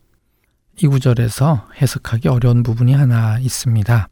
이 0.82 0.86
구절에서 0.86 1.68
해석하기 1.80 2.28
어려운 2.28 2.62
부분이 2.62 2.94
하나 2.94 3.38
있습니다. 3.38 4.08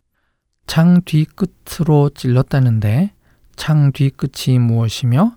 창 0.67 1.01
뒤 1.05 1.25
끝으로 1.25 2.11
찔렀다는데 2.11 3.13
창 3.57 3.91
뒤 3.93 4.11
끝이 4.11 4.59
무엇이며 4.59 5.37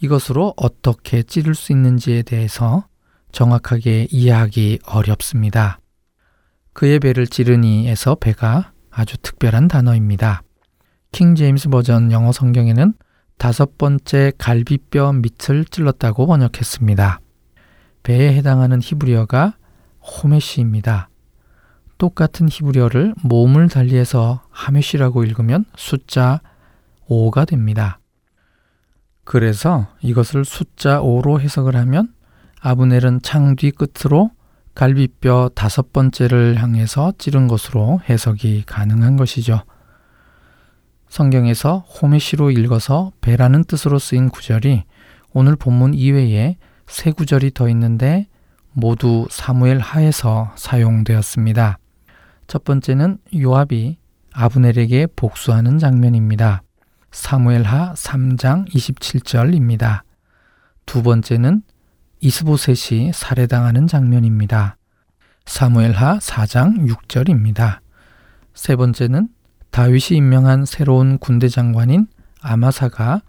이것으로 0.00 0.54
어떻게 0.56 1.22
찌를 1.22 1.54
수 1.54 1.72
있는지에 1.72 2.22
대해서 2.22 2.86
정확하게 3.32 4.08
이해하기 4.10 4.80
어렵습니다. 4.86 5.78
그의 6.72 6.98
배를 6.98 7.26
찌르니에서 7.26 8.14
배가 8.14 8.72
아주 8.90 9.16
특별한 9.18 9.68
단어입니다. 9.68 10.42
킹 11.12 11.34
제임스 11.34 11.68
버전 11.68 12.12
영어 12.12 12.32
성경에는 12.32 12.94
다섯 13.38 13.78
번째 13.78 14.32
갈비뼈 14.38 15.12
밑을 15.14 15.64
찔렀다고 15.64 16.26
번역했습니다. 16.26 17.20
배에 18.02 18.34
해당하는 18.34 18.80
히브리어가 18.82 19.56
호메시입니다. 20.00 21.08
똑같은 21.98 22.48
히브리어를 22.50 23.14
몸을 23.22 23.68
달리해서 23.68 24.42
하메시라고 24.50 25.24
읽으면 25.24 25.66
숫자 25.76 26.40
5가 27.08 27.46
됩니다. 27.46 27.99
그래서 29.30 29.86
이것을 30.00 30.44
숫자 30.44 31.00
5로 31.00 31.38
해석을 31.38 31.76
하면 31.76 32.12
아브넬은 32.62 33.20
창 33.22 33.54
뒤 33.54 33.70
끝으로 33.70 34.32
갈비뼈 34.74 35.50
다섯 35.54 35.92
번째를 35.92 36.60
향해서 36.60 37.12
찌른 37.16 37.46
것으로 37.46 38.00
해석이 38.08 38.64
가능한 38.66 39.16
것이죠. 39.16 39.62
성경에서 41.08 41.78
호메시로 41.78 42.50
읽어서 42.50 43.12
배라는 43.20 43.62
뜻으로 43.62 44.00
쓰인 44.00 44.30
구절이 44.30 44.82
오늘 45.32 45.54
본문 45.54 45.94
이외에 45.94 46.56
세 46.88 47.12
구절이 47.12 47.52
더 47.52 47.68
있는데 47.68 48.26
모두 48.72 49.28
사무엘 49.30 49.78
하에서 49.78 50.50
사용되었습니다. 50.56 51.78
첫 52.48 52.64
번째는 52.64 53.18
요압이 53.40 53.96
아브넬에게 54.32 55.06
복수하는 55.14 55.78
장면입니다. 55.78 56.64
사무엘 57.10 57.64
하 57.64 57.92
3장 57.94 58.68
27절입니다. 58.68 60.02
두 60.86 61.02
번째는 61.02 61.62
이스보셋이 62.20 63.12
살해당하는 63.12 63.86
장면입니다. 63.86 64.76
사무엘하 65.46 66.18
4장 66.18 66.86
6절입니다. 66.88 67.80
세 68.54 68.76
번째는 68.76 69.28
다윗이 69.70 70.18
임명한 70.18 70.66
새로운 70.66 71.18
군대 71.18 71.48
장관인 71.48 72.06
아마사가 72.42 73.22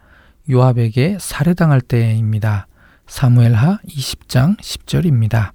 요압에게 0.50 1.18
살해당할 1.20 1.80
때입니다. 1.80 2.66
사무엘하 3.06 3.78
20장 3.86 4.58
10절입니다. 4.58 5.52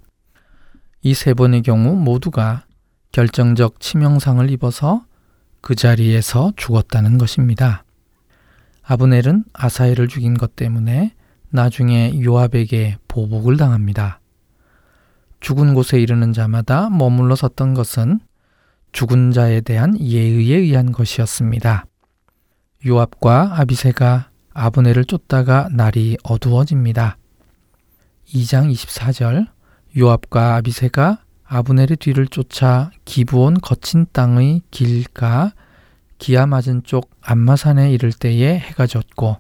이 1.04 1.14
세 1.14 1.34
번의 1.34 1.62
경우 1.62 1.96
모두가 1.96 2.66
결정적 3.12 3.80
치명상을 3.80 4.50
입어서 4.52 5.06
그 5.62 5.76
자리에서 5.76 6.52
죽었다는 6.58 7.18
것입니다. 7.18 7.84
아브넬은 8.90 9.44
아사엘을 9.52 10.08
죽인 10.08 10.36
것 10.36 10.56
때문에 10.56 11.14
나중에 11.50 12.22
요압에게 12.24 12.98
보복을 13.10 13.58
당합니다. 13.58 14.22
죽은 15.42 15.74
곳에 15.74 16.00
이르는 16.00 16.32
자마다 16.32 16.90
머물러 16.90 17.36
섰던 17.36 17.74
것은 17.74 18.22
죽은 18.94 19.32
자에 19.32 19.60
대한 19.60 20.00
예의에 20.00 20.58
의한 20.58 20.94
것이었습니다. 20.94 21.86
요압과 22.86 23.60
아비세가 23.60 24.30
아브넬을 24.54 25.04
쫓다가 25.04 25.68
날이 25.72 26.18
어두워집니다. 26.24 27.18
2장 28.34 28.72
24절 28.72 29.48
요압과 29.98 30.56
아비세가 30.56 31.24
아브넬의 31.44 31.98
뒤를 31.98 32.28
쫓아 32.28 32.92
기부온 33.04 33.56
거친 33.62 34.06
땅의 34.14 34.62
길가 34.72 35.52
기아 36.18 36.46
맞은 36.46 36.84
쪽 36.84 37.12
안마산에 37.22 37.92
이를 37.92 38.12
때에 38.12 38.60
해가 38.60 38.88
졌고 38.88 39.38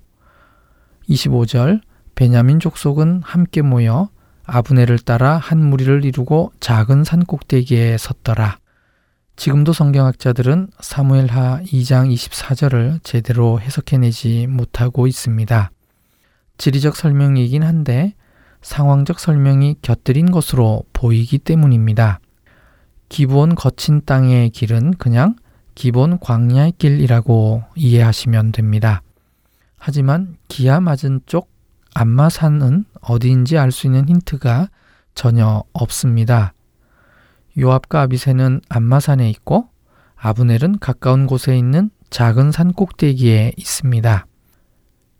25절 1.09 1.81
베냐민 2.15 2.59
족속은 2.59 3.21
함께 3.23 3.61
모여 3.61 4.09
아브넬을 4.43 4.99
따라 4.99 5.37
한 5.37 5.63
무리를 5.63 6.05
이루고 6.05 6.53
작은 6.59 7.03
산 7.03 7.25
꼭대기에 7.25 7.97
섰더라. 7.97 8.59
지금도 9.35 9.71
성경학자들은 9.71 10.69
사무엘하 10.79 11.61
2장 11.65 12.11
24절을 12.11 13.03
제대로 13.03 13.59
해석해내지 13.59 14.47
못하고 14.47 15.05
있습니다. 15.05 15.69
지리적 16.57 16.95
설명이긴 16.95 17.63
한데 17.63 18.15
상황적 18.61 19.19
설명이 19.19 19.75
곁들인 19.83 20.31
것으로 20.31 20.83
보이기 20.91 21.37
때문입니다. 21.37 22.19
기본 23.09 23.53
거친 23.53 24.01
땅의 24.05 24.49
길은 24.49 24.95
그냥 24.95 25.35
기본 25.77 26.17
광야의 26.17 26.73
길이라고 26.79 27.63
이해하시면 27.75 28.51
됩니다. 28.51 29.03
하지만 29.77 30.35
기아 30.47 30.79
맞은 30.79 31.21
쪽 31.27 31.51
안마산은 31.93 32.85
어디인지 33.01 33.59
알 33.59 33.71
수 33.71 33.85
있는 33.85 34.09
힌트가 34.09 34.71
전혀 35.13 35.63
없습니다. 35.73 36.55
요압과 37.59 38.01
아비세는 38.01 38.61
안마산에 38.69 39.29
있고 39.29 39.69
아브넬은 40.15 40.79
가까운 40.79 41.27
곳에 41.27 41.55
있는 41.55 41.91
작은 42.09 42.51
산 42.51 42.73
꼭대기에 42.73 43.51
있습니다. 43.55 44.25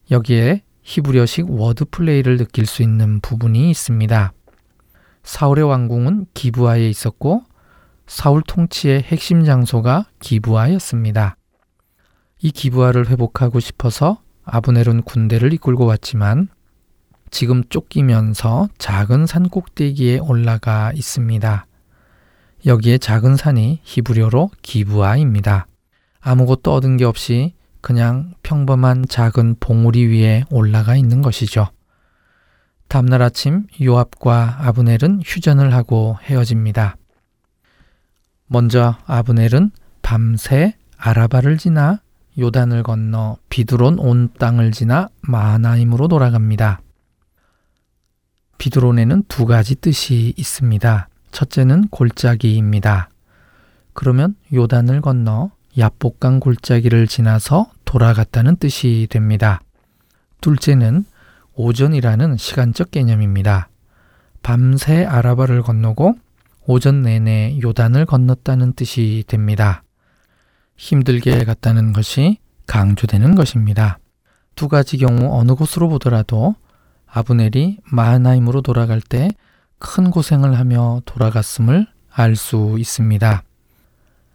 여기에 0.10 0.64
히브리어식 0.82 1.51
워드 1.51 1.86
플레이를 1.91 2.38
느낄 2.38 2.66
수 2.66 2.82
있는 2.82 3.20
부분이 3.20 3.70
있습니다. 3.70 4.34
사울의 5.22 5.66
왕궁은 5.66 6.26
기부하에 6.34 6.89
있었고 6.89 7.43
사울 8.08 8.41
통치의 8.41 9.01
핵심 9.01 9.43
장소가 9.43 10.08
기부하였습니다. 10.22 11.36
이 12.39 12.51
기부하를 12.51 13.10
회복하고 13.10 13.60
싶어서 13.60 14.22
아브넬은 14.45 15.03
군대를 15.03 15.51
이끌고 15.53 15.86
왔지만 15.86 16.47
지금 17.30 17.64
쫓기면서 17.68 18.70
작은 18.78 19.26
산 19.26 19.49
꼭대기에 19.49 20.20
올라가 20.20 20.93
있습니다. 20.93 21.66
여기에 22.66 22.97
작은 22.97 23.36
산이 23.36 23.82
히브리어로 23.84 24.51
기부아입니다. 24.62 25.68
아무것도 26.22 26.74
얻은 26.74 26.97
게 26.97 27.05
없이 27.05 27.53
그냥 27.82 28.34
평범한 28.41 29.05
작은 29.08 29.58
봉우리 29.60 30.08
위에 30.08 30.45
올라가 30.49 30.95
있는 30.95 31.22
것이죠. 31.22 31.68
다음날 32.88 33.22
아침 33.22 33.68
요압과 33.82 34.60
아브넬은 34.62 35.22
휴전을 35.26 35.74
하고 35.74 36.18
헤어집니다. 36.24 36.95
먼저 38.48 38.95
아브넬은 39.06 39.72
밤새 40.02 40.76
아라바를 40.98 41.58
지나 41.58 42.02
요단을 42.39 42.84
건너 42.84 43.38
비두론 43.50 44.00
온 44.00 44.30
땅을 44.39 44.72
지나 44.72 45.10
마하나임으로 45.22 46.08
돌아갑니다. 46.08 46.82
비드론에는 48.58 49.24
두 49.28 49.45
가지 49.45 49.76
뜻이 49.76 50.34
있습니다. 50.38 51.10
첫째는 51.32 51.89
골짜기입니다. 51.89 53.10
그러면 53.93 54.36
요단을 54.54 55.02
건너 55.02 55.52
야복강 55.78 56.39
골짜기를 56.39 57.08
지나서 57.08 57.70
돌아갔다는 57.86 58.58
뜻이 58.58 59.08
됩니다. 59.10 59.62
둘째는 60.41 61.06
오전이라는 61.54 62.38
시간적 62.38 62.91
개념입니다. 62.91 63.70
밤새 64.41 65.06
아라바를 65.06 65.62
건너고 65.64 66.16
오전 66.68 67.01
내내 67.01 67.59
요단을 67.63 68.05
건넜다는 68.05 68.74
뜻이 68.74 69.24
됩니다. 69.26 69.84
힘들게 70.76 71.43
갔다는 71.43 71.93
것이 71.93 72.38
강조되는 72.68 73.34
것입니다. 73.34 73.97
두 74.53 74.68
가지 74.68 74.97
경우 74.97 75.39
어느 75.39 75.55
곳으로 75.55 75.89
보더라도 75.89 76.55
아브넬이 77.07 77.80
마하나임으로 77.91 78.61
돌아갈 78.61 79.01
때 79.01 79.30
큰 79.80 80.09
고생을 80.09 80.57
하며 80.57 81.01
돌아갔음을 81.05 81.88
알 82.11 82.36
수 82.36 82.78
있습니다. 82.80 83.43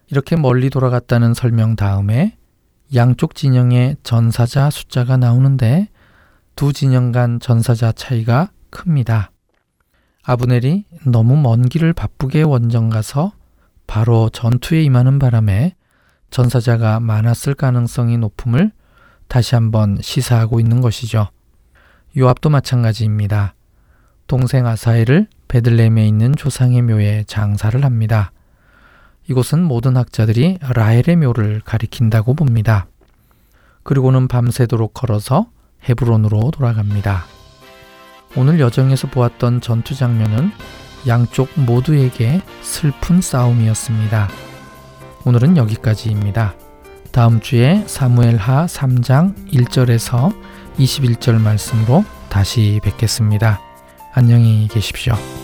이렇게 0.08 0.36
멀리 0.36 0.70
돌아갔다는 0.70 1.34
설명 1.34 1.74
다음에 1.74 2.36
양쪽 2.94 3.34
진영의 3.34 3.96
전사자 4.02 4.70
숫자가 4.70 5.16
나오는데 5.16 5.88
두 6.54 6.72
진영 6.72 7.10
간 7.10 7.40
전사자 7.40 7.90
차이가 7.92 8.50
큽니다. 8.70 9.31
아브넬이 10.24 10.84
너무 11.06 11.36
먼 11.36 11.68
길을 11.68 11.92
바쁘게 11.92 12.42
원정 12.42 12.90
가서 12.90 13.32
바로 13.86 14.28
전투에 14.28 14.82
임하는 14.82 15.18
바람에 15.18 15.74
전사자가 16.30 17.00
많았을 17.00 17.54
가능성이 17.54 18.18
높음을 18.18 18.72
다시 19.28 19.54
한번 19.54 19.98
시사하고 20.00 20.60
있는 20.60 20.80
것이죠. 20.80 21.28
요압도 22.16 22.50
마찬가지입니다. 22.50 23.54
동생 24.26 24.66
아사엘을 24.66 25.26
베들레헴에 25.48 26.06
있는 26.06 26.34
조상의 26.34 26.82
묘에 26.82 27.24
장사를 27.26 27.84
합니다. 27.84 28.32
이곳은 29.28 29.62
모든 29.62 29.96
학자들이 29.96 30.58
라헬의 30.60 31.16
묘를 31.16 31.60
가리킨다고 31.64 32.34
봅니다. 32.34 32.86
그리고는 33.82 34.28
밤새도록 34.28 34.94
걸어서 34.94 35.50
헤브론으로 35.88 36.50
돌아갑니다. 36.52 37.41
오늘 38.36 38.60
여정에서 38.60 39.08
보았던 39.08 39.60
전투 39.60 39.94
장면은 39.94 40.50
양쪽 41.06 41.48
모두에게 41.54 42.40
슬픈 42.62 43.20
싸움이었습니다. 43.20 44.28
오늘은 45.24 45.56
여기까지입니다. 45.56 46.54
다음 47.10 47.40
주에 47.40 47.84
사무엘 47.86 48.36
하 48.36 48.66
3장 48.66 49.34
1절에서 49.48 50.34
21절 50.78 51.40
말씀으로 51.40 52.04
다시 52.30 52.80
뵙겠습니다. 52.82 53.60
안녕히 54.14 54.68
계십시오. 54.68 55.41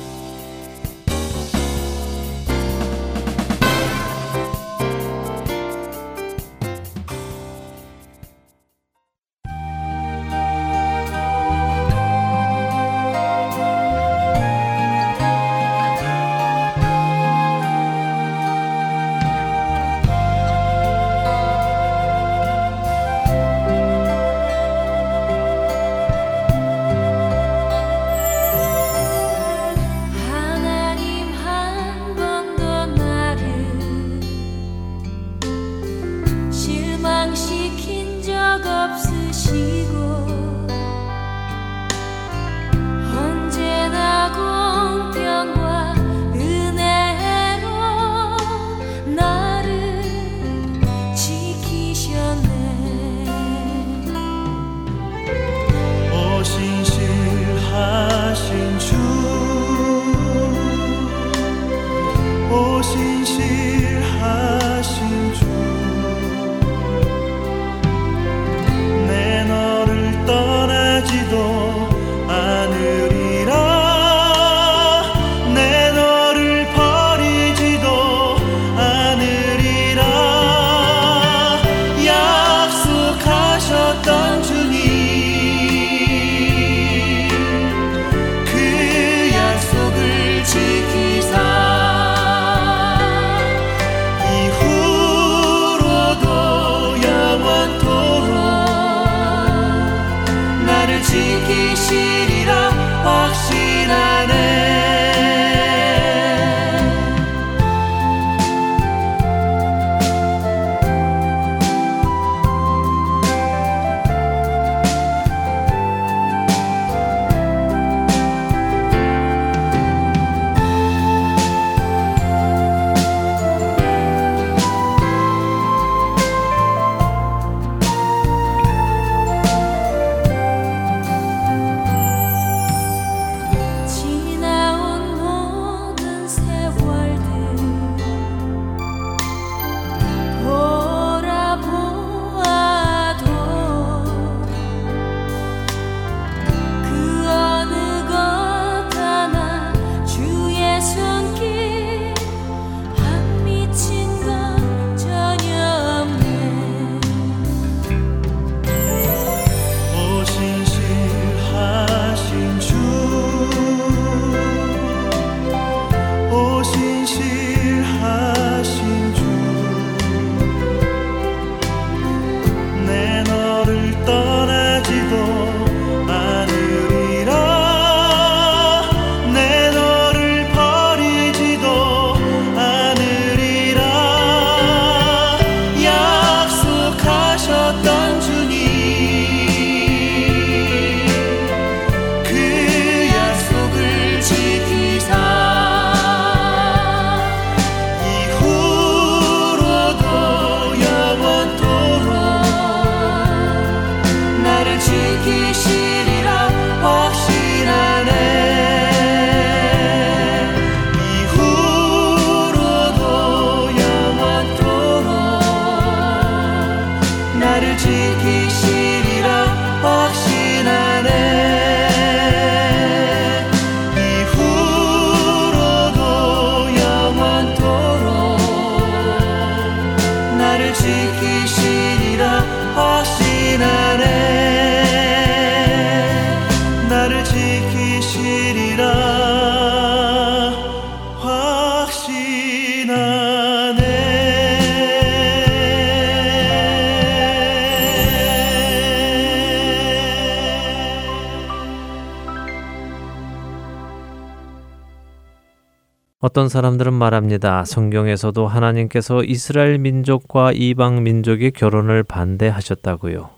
어떤 256.48 256.62
사람들은 256.62 256.94
말합니다. 256.94 257.66
성경에서도 257.66 258.46
하나님께서 258.46 259.22
이스라엘 259.22 259.78
민족과 259.78 260.52
이방 260.52 261.02
민족의 261.02 261.50
결혼을 261.50 262.02
반대하셨다고요. 262.02 263.28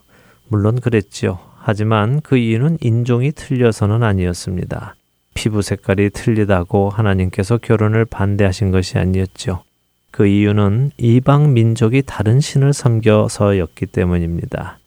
물론 0.46 0.80
그랬지요. 0.80 1.40
하지만 1.58 2.20
그 2.20 2.36
이유는 2.36 2.78
인종이 2.80 3.32
틀려서는 3.32 4.04
아니었습니다. 4.04 4.94
피부 5.34 5.60
색깔이 5.60 6.10
틀리다고 6.10 6.88
하나님께서 6.88 7.58
결혼을 7.58 8.04
반대하신 8.04 8.70
것이 8.70 8.96
아니었죠. 8.96 9.64
그 10.12 10.28
이유는 10.28 10.92
이방 10.96 11.52
민족이 11.52 12.04
다른 12.06 12.38
신을 12.38 12.72
섬겨서였기 12.72 13.86
때문입니다. 13.86 14.78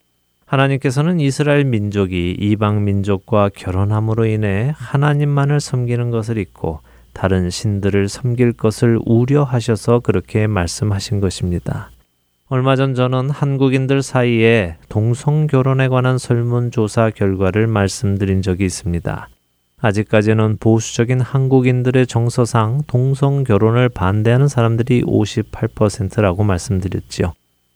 하나님께서는 0.45 1.19
이스라엘 1.19 1.65
민족이 1.65 2.37
이방 2.39 2.85
민족과 2.85 3.49
결혼함으로 3.53 4.25
인해 4.27 4.73
하나님만을 4.77 5.59
섬기는 5.59 6.09
것을 6.09 6.37
잊고 6.37 6.79
다른 7.13 7.49
신들을 7.49 8.09
섬길 8.09 8.53
것을 8.53 8.99
우려하셔서 9.05 9.99
그렇게 9.99 10.47
말씀하신 10.47 11.19
것입니다. 11.19 11.91
얼마 12.49 12.75
전 12.75 12.93
저는 12.93 13.29
한국인들 13.29 14.01
사이에 14.03 14.75
동성 14.89 15.47
결혼에 15.47 15.87
관한 15.87 16.17
설문조사 16.17 17.11
결과를 17.11 17.67
말씀드린 17.67 18.41
적이 18.41 18.65
있습니다. 18.65 19.29
아직까지는 19.81 20.57
보수적인 20.59 21.19
한국인들의 21.19 22.07
정서상 22.07 22.83
동성 22.87 23.43
결혼을 23.43 23.89
반대하는 23.89 24.47
사람들이 24.47 25.03
58%라고 25.03 26.43
말씀드렸지요. 26.43 27.33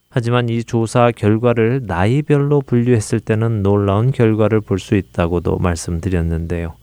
하지만 0.09 0.47
이 0.47 0.63
조사 0.63 1.11
결과를 1.11 1.81
나이별로 1.85 2.61
분류했을 2.61 3.19
때는 3.19 3.61
놀라운 3.61 4.11
결과를 4.11 4.61
볼 4.61 4.79
수 4.79 4.95
있다고도 4.95 5.57
말씀드렸는데요. 5.57 6.75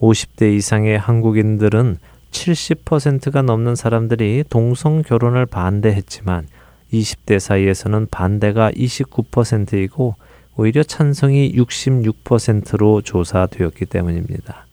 50대 0.00 0.54
이상의 0.54 0.98
한국인들은 0.98 1.98
70%가 2.30 3.42
넘는 3.42 3.76
사람들이 3.76 4.44
동성 4.48 5.02
결혼을 5.02 5.46
반대했지만 5.46 6.46
20대 6.92 7.38
사이에서는 7.38 8.08
반대가 8.10 8.70
29%이고 8.72 10.14
오히려 10.56 10.82
찬성이 10.82 11.52
66%로 11.52 13.02
조사되었기 13.02 13.86
때문입니다. 13.86 14.66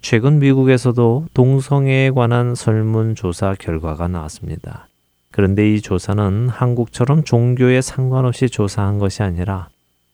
최근 0.00 0.38
미국에서도 0.38 1.26
동성애에 1.34 2.10
관한 2.10 2.54
설문조사 2.54 3.56
결과가 3.58 4.08
나왔습니다. 4.08 4.88
그런데 5.30 5.72
이 5.72 5.80
조사는 5.80 6.48
한국처럼 6.48 7.24
종교에 7.24 7.82
상관없이 7.82 8.48
조사한 8.48 8.98
것이 8.98 9.22
아니라 9.22 9.68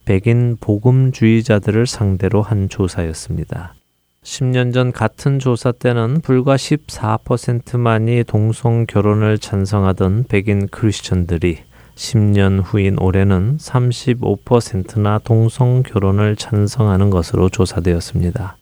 백인 0.05 0.57
복음주의자들을 0.61 1.86
상대로 1.86 2.42
한 2.42 2.68
조사였습니다. 2.68 3.74
10년 4.27 4.74
전 4.74 4.91
같은 4.91 5.39
조사 5.39 5.70
때는 5.70 6.20
불과 6.20 6.57
14%만이 6.57 8.24
동성 8.27 8.85
결혼을 8.85 9.39
찬성하던 9.39 10.24
백인 10.29 10.66
크리스천들이 10.66 11.61
10년 11.95 12.61
후인 12.64 12.99
올해는 12.99 13.57
35%나 13.59 15.20
동성 15.20 15.85
결혼을 15.85 16.35
찬성하는 16.35 17.09
것으로 17.11 17.49
조사되었습니다. 17.49 18.57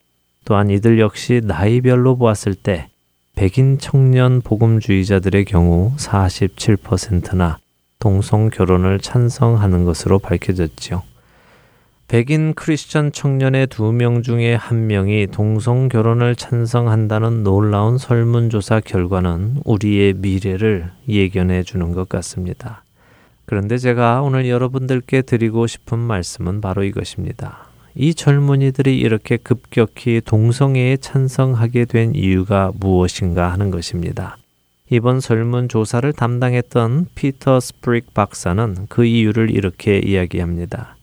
또한 0.44 0.68
이들 0.68 1.00
역시 1.00 1.40
나이별로 1.42 2.16
보았을 2.16 2.54
때 2.54 2.90
백인 3.34 3.78
청년 3.78 4.42
복음주의자들의 4.42 5.46
경우 5.46 5.92
47%나 5.96 7.56
동성 7.98 8.50
결혼을 8.50 9.00
찬성하는 9.00 9.86
것으로 9.86 10.18
밝혀졌지요. 10.18 11.13
백인 12.06 12.52
크리스천 12.54 13.12
청년의 13.12 13.68
두 13.68 13.90
명 13.92 14.22
중에 14.22 14.54
한 14.54 14.86
명이 14.86 15.28
동성 15.28 15.88
결혼을 15.88 16.36
찬성한다는 16.36 17.42
놀라운 17.42 17.96
설문조사 17.98 18.80
결과는 18.80 19.56
우리의 19.64 20.14
미래를 20.14 20.90
예견해 21.08 21.62
주는 21.62 21.92
것 21.92 22.08
같습니다. 22.08 22.82
그런데 23.46 23.78
제가 23.78 24.22
오늘 24.22 24.48
여러분들께 24.48 25.22
드리고 25.22 25.66
싶은 25.66 25.98
말씀은 25.98 26.60
바로 26.60 26.84
이것입니다. 26.84 27.68
이 27.94 28.14
젊은이들이 28.14 28.98
이렇게 28.98 29.36
급격히 29.36 30.20
동성애에 30.24 30.98
찬성하게 30.98 31.86
된 31.86 32.14
이유가 32.14 32.70
무엇인가 32.78 33.50
하는 33.52 33.70
것입니다. 33.70 34.36
이번 34.90 35.20
설문조사를 35.20 36.12
담당했던 36.12 37.06
피터 37.14 37.60
스프릭 37.60 38.12
박사는 38.12 38.86
그 38.88 39.04
이유를 39.04 39.50
이렇게 39.50 39.98
이야기합니다. 39.98 40.93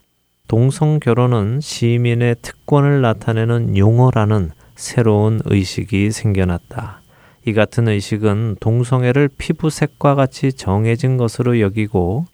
동성 0.51 0.99
결혼은 0.99 1.61
시민의 1.61 2.35
특권을 2.41 2.99
나타내는 2.99 3.77
용어라는 3.77 4.51
새로운 4.75 5.39
의식이 5.45 6.11
생겨났다. 6.11 6.99
이 7.45 7.53
같은 7.53 7.87
의식은 7.87 8.57
동성애를 8.59 9.29
피부색과 9.37 10.15
같이 10.15 10.51
정해진 10.51 11.15
것으로 11.15 11.61
여기고 11.61 12.25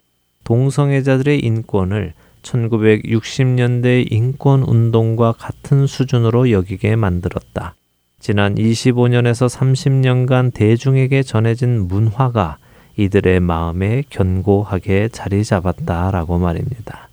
동성애자들의 0.42 1.38
인권을 1.38 2.12
1960년대 2.42 4.10
인권 4.10 4.64
운동과 4.64 5.34
같은 5.38 5.86
수준으로 5.86 6.50
여기게 6.50 6.96
만들었다. 6.96 7.76
지난 8.18 8.56
25년에서 8.56 9.48
30년간 9.48 10.52
대중에게 10.54 11.22
전해진 11.22 11.86
문화가 11.86 12.58
이들의 12.96 13.38
마음에 13.38 14.02
견고하게 14.10 15.10
자리 15.12 15.44
잡았다라고 15.44 16.40
말입니다. 16.40 17.07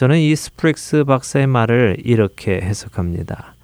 저는 0.00 0.18
이 0.18 0.34
스프렉스 0.34 1.04
박사의 1.04 1.46
말을 1.46 1.98
이렇게 2.02 2.52
해석합니다. 2.52 3.54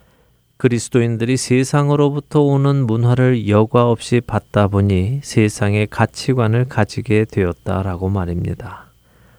그리스도인들이 0.58 1.38
세상으로부터 1.38 2.42
오는 2.42 2.86
문화를 2.86 3.48
여과 3.48 3.90
없이 3.90 4.20
받다 4.20 4.68
보니 4.68 5.20
세상의 5.22 5.86
가치관을 5.86 6.66
가지게 6.66 7.24
되었다라고 7.30 8.10
말입니다. 8.10 8.84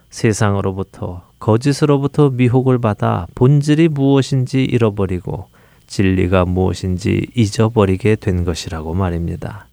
세상으로부터 0.10 1.22
거짓으로부터 1.38 2.32
미혹을 2.32 2.80
받아 2.80 3.28
본질이 3.36 3.90
무엇인지 3.90 4.64
잃어버리고 4.64 5.50
진리가 5.86 6.46
무엇인지 6.46 7.28
잊어버리게 7.36 8.16
된 8.16 8.44
것이라고 8.44 8.96
말입니다. 8.96 9.67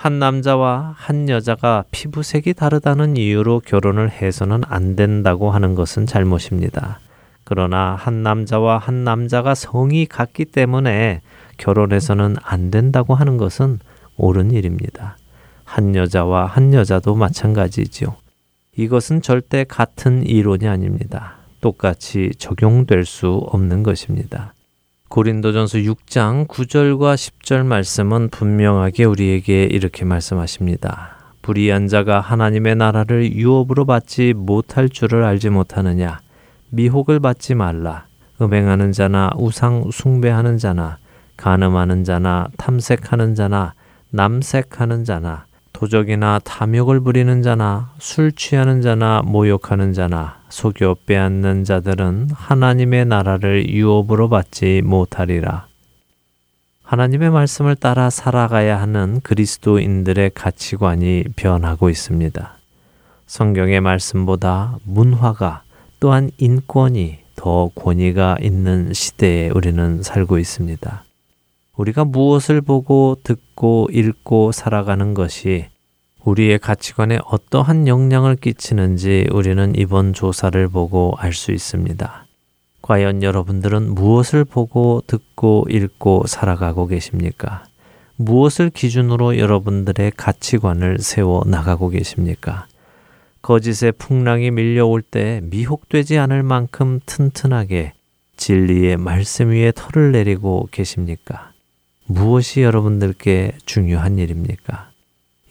한 0.00 0.18
남자와 0.18 0.94
한 0.96 1.28
여자가 1.28 1.84
피부색이 1.90 2.54
다르다는 2.54 3.18
이유로 3.18 3.60
결혼을 3.66 4.10
해서는 4.10 4.62
안 4.66 4.96
된다고 4.96 5.50
하는 5.50 5.74
것은 5.74 6.06
잘못입니다. 6.06 7.00
그러나 7.44 7.96
한 7.96 8.22
남자와 8.22 8.78
한 8.78 9.04
남자가 9.04 9.54
성이 9.54 10.06
같기 10.06 10.46
때문에 10.46 11.20
결혼해서는 11.58 12.36
안 12.42 12.70
된다고 12.70 13.14
하는 13.14 13.36
것은 13.36 13.78
옳은 14.16 14.52
일입니다. 14.52 15.18
한 15.64 15.94
여자와 15.94 16.46
한 16.46 16.72
여자도 16.72 17.14
마찬가지지요. 17.14 18.16
이것은 18.78 19.20
절대 19.20 19.64
같은 19.64 20.24
이론이 20.24 20.66
아닙니다. 20.66 21.34
똑같이 21.60 22.30
적용될 22.38 23.04
수 23.04 23.32
없는 23.52 23.82
것입니다. 23.82 24.54
고린도전서 25.10 25.78
6장 25.78 26.46
9절과 26.46 27.16
10절 27.16 27.66
말씀은 27.66 28.28
분명하게 28.28 29.02
우리에게 29.06 29.64
이렇게 29.64 30.04
말씀하십니다. 30.04 31.16
불의한 31.42 31.88
자가 31.88 32.20
하나님의 32.20 32.76
나라를 32.76 33.32
유업으로 33.32 33.86
받지 33.86 34.32
못할 34.34 34.88
줄을 34.88 35.24
알지 35.24 35.50
못하느냐 35.50 36.20
미혹을 36.68 37.18
받지 37.18 37.56
말라 37.56 38.04
음행하는 38.40 38.92
자나 38.92 39.30
우상 39.36 39.90
숭배하는 39.90 40.58
자나 40.58 40.98
간음하는 41.36 42.04
자나 42.04 42.46
탐색하는 42.56 43.34
자나 43.34 43.74
남색하는 44.10 45.04
자나 45.04 45.46
도적이나 45.72 46.38
탐욕을 46.44 47.00
부리는 47.00 47.42
자나 47.42 47.90
술 47.98 48.30
취하는 48.30 48.80
자나 48.80 49.22
모욕하는 49.24 49.92
자나 49.92 50.39
속여 50.50 50.96
빼앗는 51.06 51.64
자들은 51.64 52.30
하나님의 52.32 53.06
나라를 53.06 53.70
유업으로 53.70 54.28
받지 54.28 54.82
못하리라. 54.84 55.66
하나님의 56.82 57.30
말씀을 57.30 57.76
따라 57.76 58.10
살아가야 58.10 58.80
하는 58.80 59.20
그리스도인들의 59.22 60.32
가치관이 60.34 61.24
변하고 61.36 61.88
있습니다. 61.88 62.58
성경의 63.26 63.80
말씀보다 63.80 64.76
문화가 64.82 65.62
또한 66.00 66.30
인권이 66.38 67.18
더 67.36 67.70
권위가 67.74 68.38
있는 68.42 68.92
시대에 68.92 69.50
우리는 69.50 70.02
살고 70.02 70.38
있습니다. 70.38 71.04
우리가 71.76 72.04
무엇을 72.04 72.60
보고 72.60 73.16
듣고 73.22 73.88
읽고 73.92 74.52
살아가는 74.52 75.14
것이 75.14 75.66
우리의 76.24 76.58
가치관에 76.58 77.18
어떠한 77.24 77.88
영향을 77.88 78.36
끼치는지 78.36 79.26
우리는 79.32 79.74
이번 79.76 80.12
조사를 80.12 80.68
보고 80.68 81.14
알 81.18 81.32
수 81.32 81.52
있습니다. 81.52 82.26
과연 82.82 83.22
여러분들은 83.22 83.94
무엇을 83.94 84.44
보고 84.44 85.02
듣고 85.06 85.66
읽고 85.70 86.24
살아가고 86.26 86.86
계십니까? 86.86 87.64
무엇을 88.16 88.70
기준으로 88.70 89.38
여러분들의 89.38 90.12
가치관을 90.16 90.98
세워 90.98 91.42
나가고 91.46 91.88
계십니까? 91.88 92.66
거짓의 93.42 93.92
풍랑이 93.92 94.50
밀려올 94.50 95.00
때 95.00 95.40
미혹되지 95.44 96.18
않을 96.18 96.42
만큼 96.42 97.00
튼튼하게 97.06 97.94
진리의 98.36 98.98
말씀 98.98 99.50
위에 99.50 99.72
털을 99.74 100.12
내리고 100.12 100.68
계십니까? 100.70 101.52
무엇이 102.06 102.62
여러분들께 102.62 103.52
중요한 103.64 104.18
일입니까? 104.18 104.89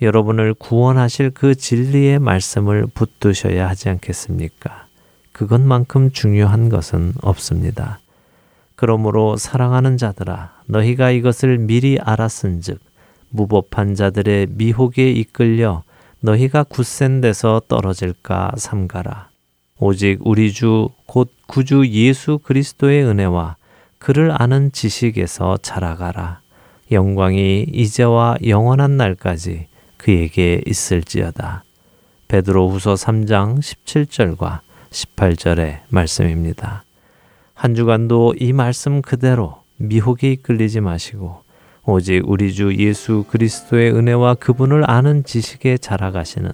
여러분을 0.01 0.53
구원하실 0.53 1.31
그 1.31 1.55
진리의 1.55 2.19
말씀을 2.19 2.87
붙드셔야 2.93 3.67
하지 3.67 3.89
않겠습니까? 3.89 4.85
그것만큼 5.31 6.11
중요한 6.11 6.69
것은 6.69 7.13
없습니다. 7.21 7.99
그러므로 8.75 9.35
사랑하는 9.35 9.97
자들아 9.97 10.53
너희가 10.67 11.11
이것을 11.11 11.57
미리 11.57 11.97
알았은즉 11.99 12.79
무법한 13.29 13.95
자들의 13.95 14.47
미혹에 14.51 15.11
이끌려 15.11 15.83
너희가 16.21 16.63
굳센 16.63 17.21
데서 17.21 17.61
떨어질까 17.67 18.53
삼가라. 18.57 19.29
오직 19.79 20.19
우리 20.21 20.51
주 20.53 20.89
곧 21.09 21.31
구주 21.47 21.87
예수 21.87 22.37
그리스도의 22.37 23.03
은혜와 23.03 23.55
그를 23.97 24.31
아는 24.39 24.71
지식에서 24.71 25.57
자라가라. 25.57 26.41
영광이 26.91 27.65
이제와 27.73 28.37
영원한 28.45 28.95
날까지 28.95 29.65
그에게 29.99 30.61
있을지어다. 30.65 31.63
베드로 32.27 32.69
후서 32.69 32.95
3장 32.95 33.59
17절과 33.59 34.61
18절의 34.89 35.81
말씀입니다. 35.89 36.83
한 37.53 37.75
주간도 37.75 38.35
이 38.39 38.53
말씀 38.53 39.01
그대로 39.03 39.61
미혹에 39.77 40.31
이끌리지 40.31 40.81
마시고 40.81 41.43
오직 41.85 42.23
우리 42.25 42.53
주 42.53 42.75
예수 42.77 43.25
그리스도의 43.29 43.91
은혜와 43.93 44.35
그분을 44.35 44.89
아는 44.89 45.23
지식에 45.23 45.77
자라가시는 45.77 46.51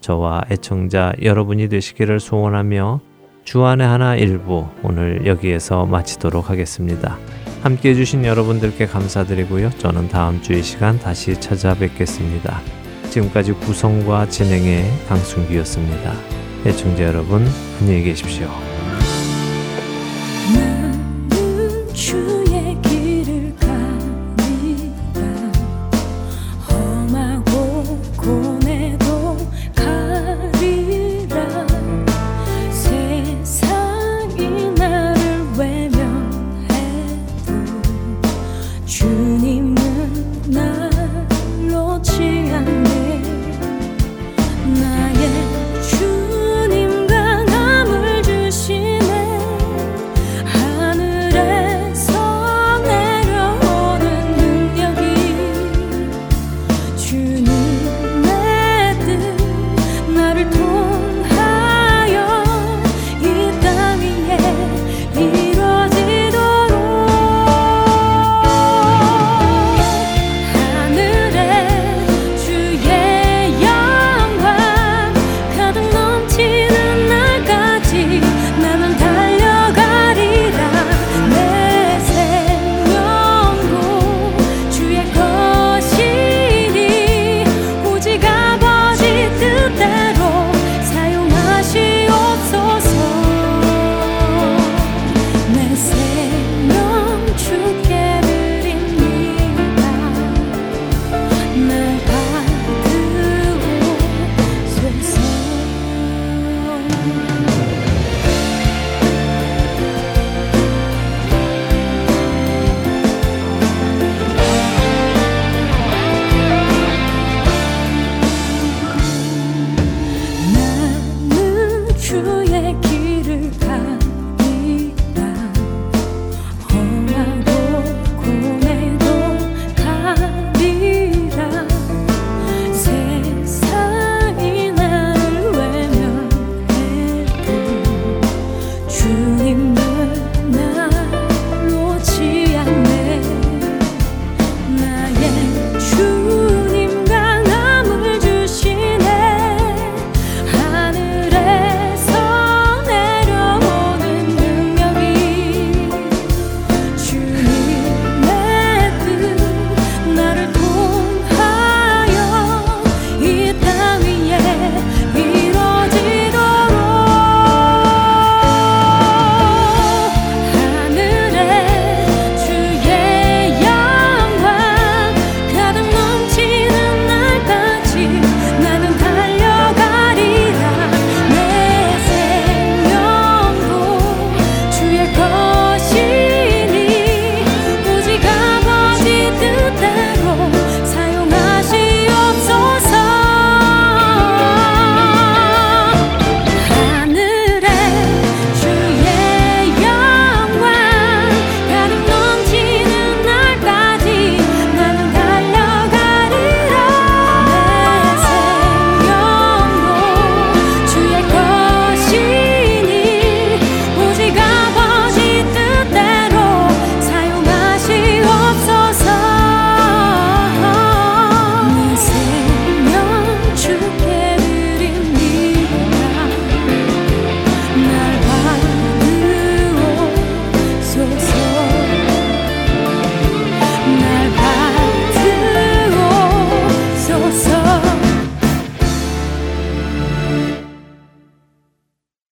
저와 0.00 0.42
애청자 0.50 1.12
여러분이 1.22 1.68
되시기를 1.68 2.20
소원하며 2.20 3.00
주안의 3.44 3.86
하나 3.86 4.16
일부 4.16 4.66
오늘 4.82 5.26
여기에서 5.26 5.86
마치도록 5.86 6.50
하겠습니다. 6.50 7.18
함께 7.62 7.90
해주신 7.90 8.24
여러분들께 8.24 8.86
감사드리고요. 8.86 9.70
저는 9.78 10.08
다음 10.08 10.40
주이 10.42 10.62
시간 10.62 10.98
다시 10.98 11.38
찾아뵙겠습니다. 11.40 12.60
지금까지 13.10 13.52
구성과 13.52 14.28
진행의 14.28 14.84
강순기였습니다. 15.08 16.14
애청자 16.66 17.04
여러분, 17.04 17.46
안녕히 17.80 18.02
계십시오. 18.04 18.67